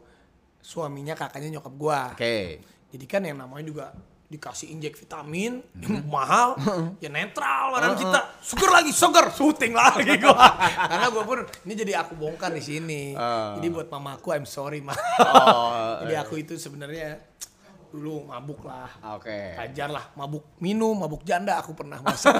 [0.62, 2.02] suaminya kakaknya nyokap gua.
[2.14, 2.62] Oke.
[2.94, 3.86] Jadi kan yang namanya juga
[4.34, 6.58] dikasih injek vitamin yang mahal,
[7.04, 8.20] ya netral badan kita.
[8.42, 10.58] Sugar lagi, sugar, syuting lagi gua.
[10.90, 13.14] Karena gua pun ini jadi aku bongkar di sini.
[13.14, 13.54] Ah.
[13.62, 14.98] Jadi buat mamaku I'm sorry mah.
[15.22, 15.70] Oh,
[16.02, 17.22] jadi aku itu sebenarnya
[17.94, 18.90] dulu mabuk lah.
[19.14, 19.54] Oke.
[19.54, 22.34] Ajar lah, mabuk minum, mabuk janda aku pernah masa.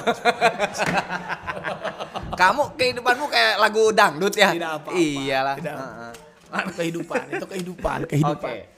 [2.34, 4.50] Kamu kehidupanmu kayak lagu dangdut ya?
[4.50, 4.98] Tidak apa-apa.
[4.98, 5.56] Iyalah.
[5.62, 5.76] Tidak.
[5.78, 6.12] Heeh.
[6.54, 8.73] kehidupan itu kehidupan kehidupan Oke.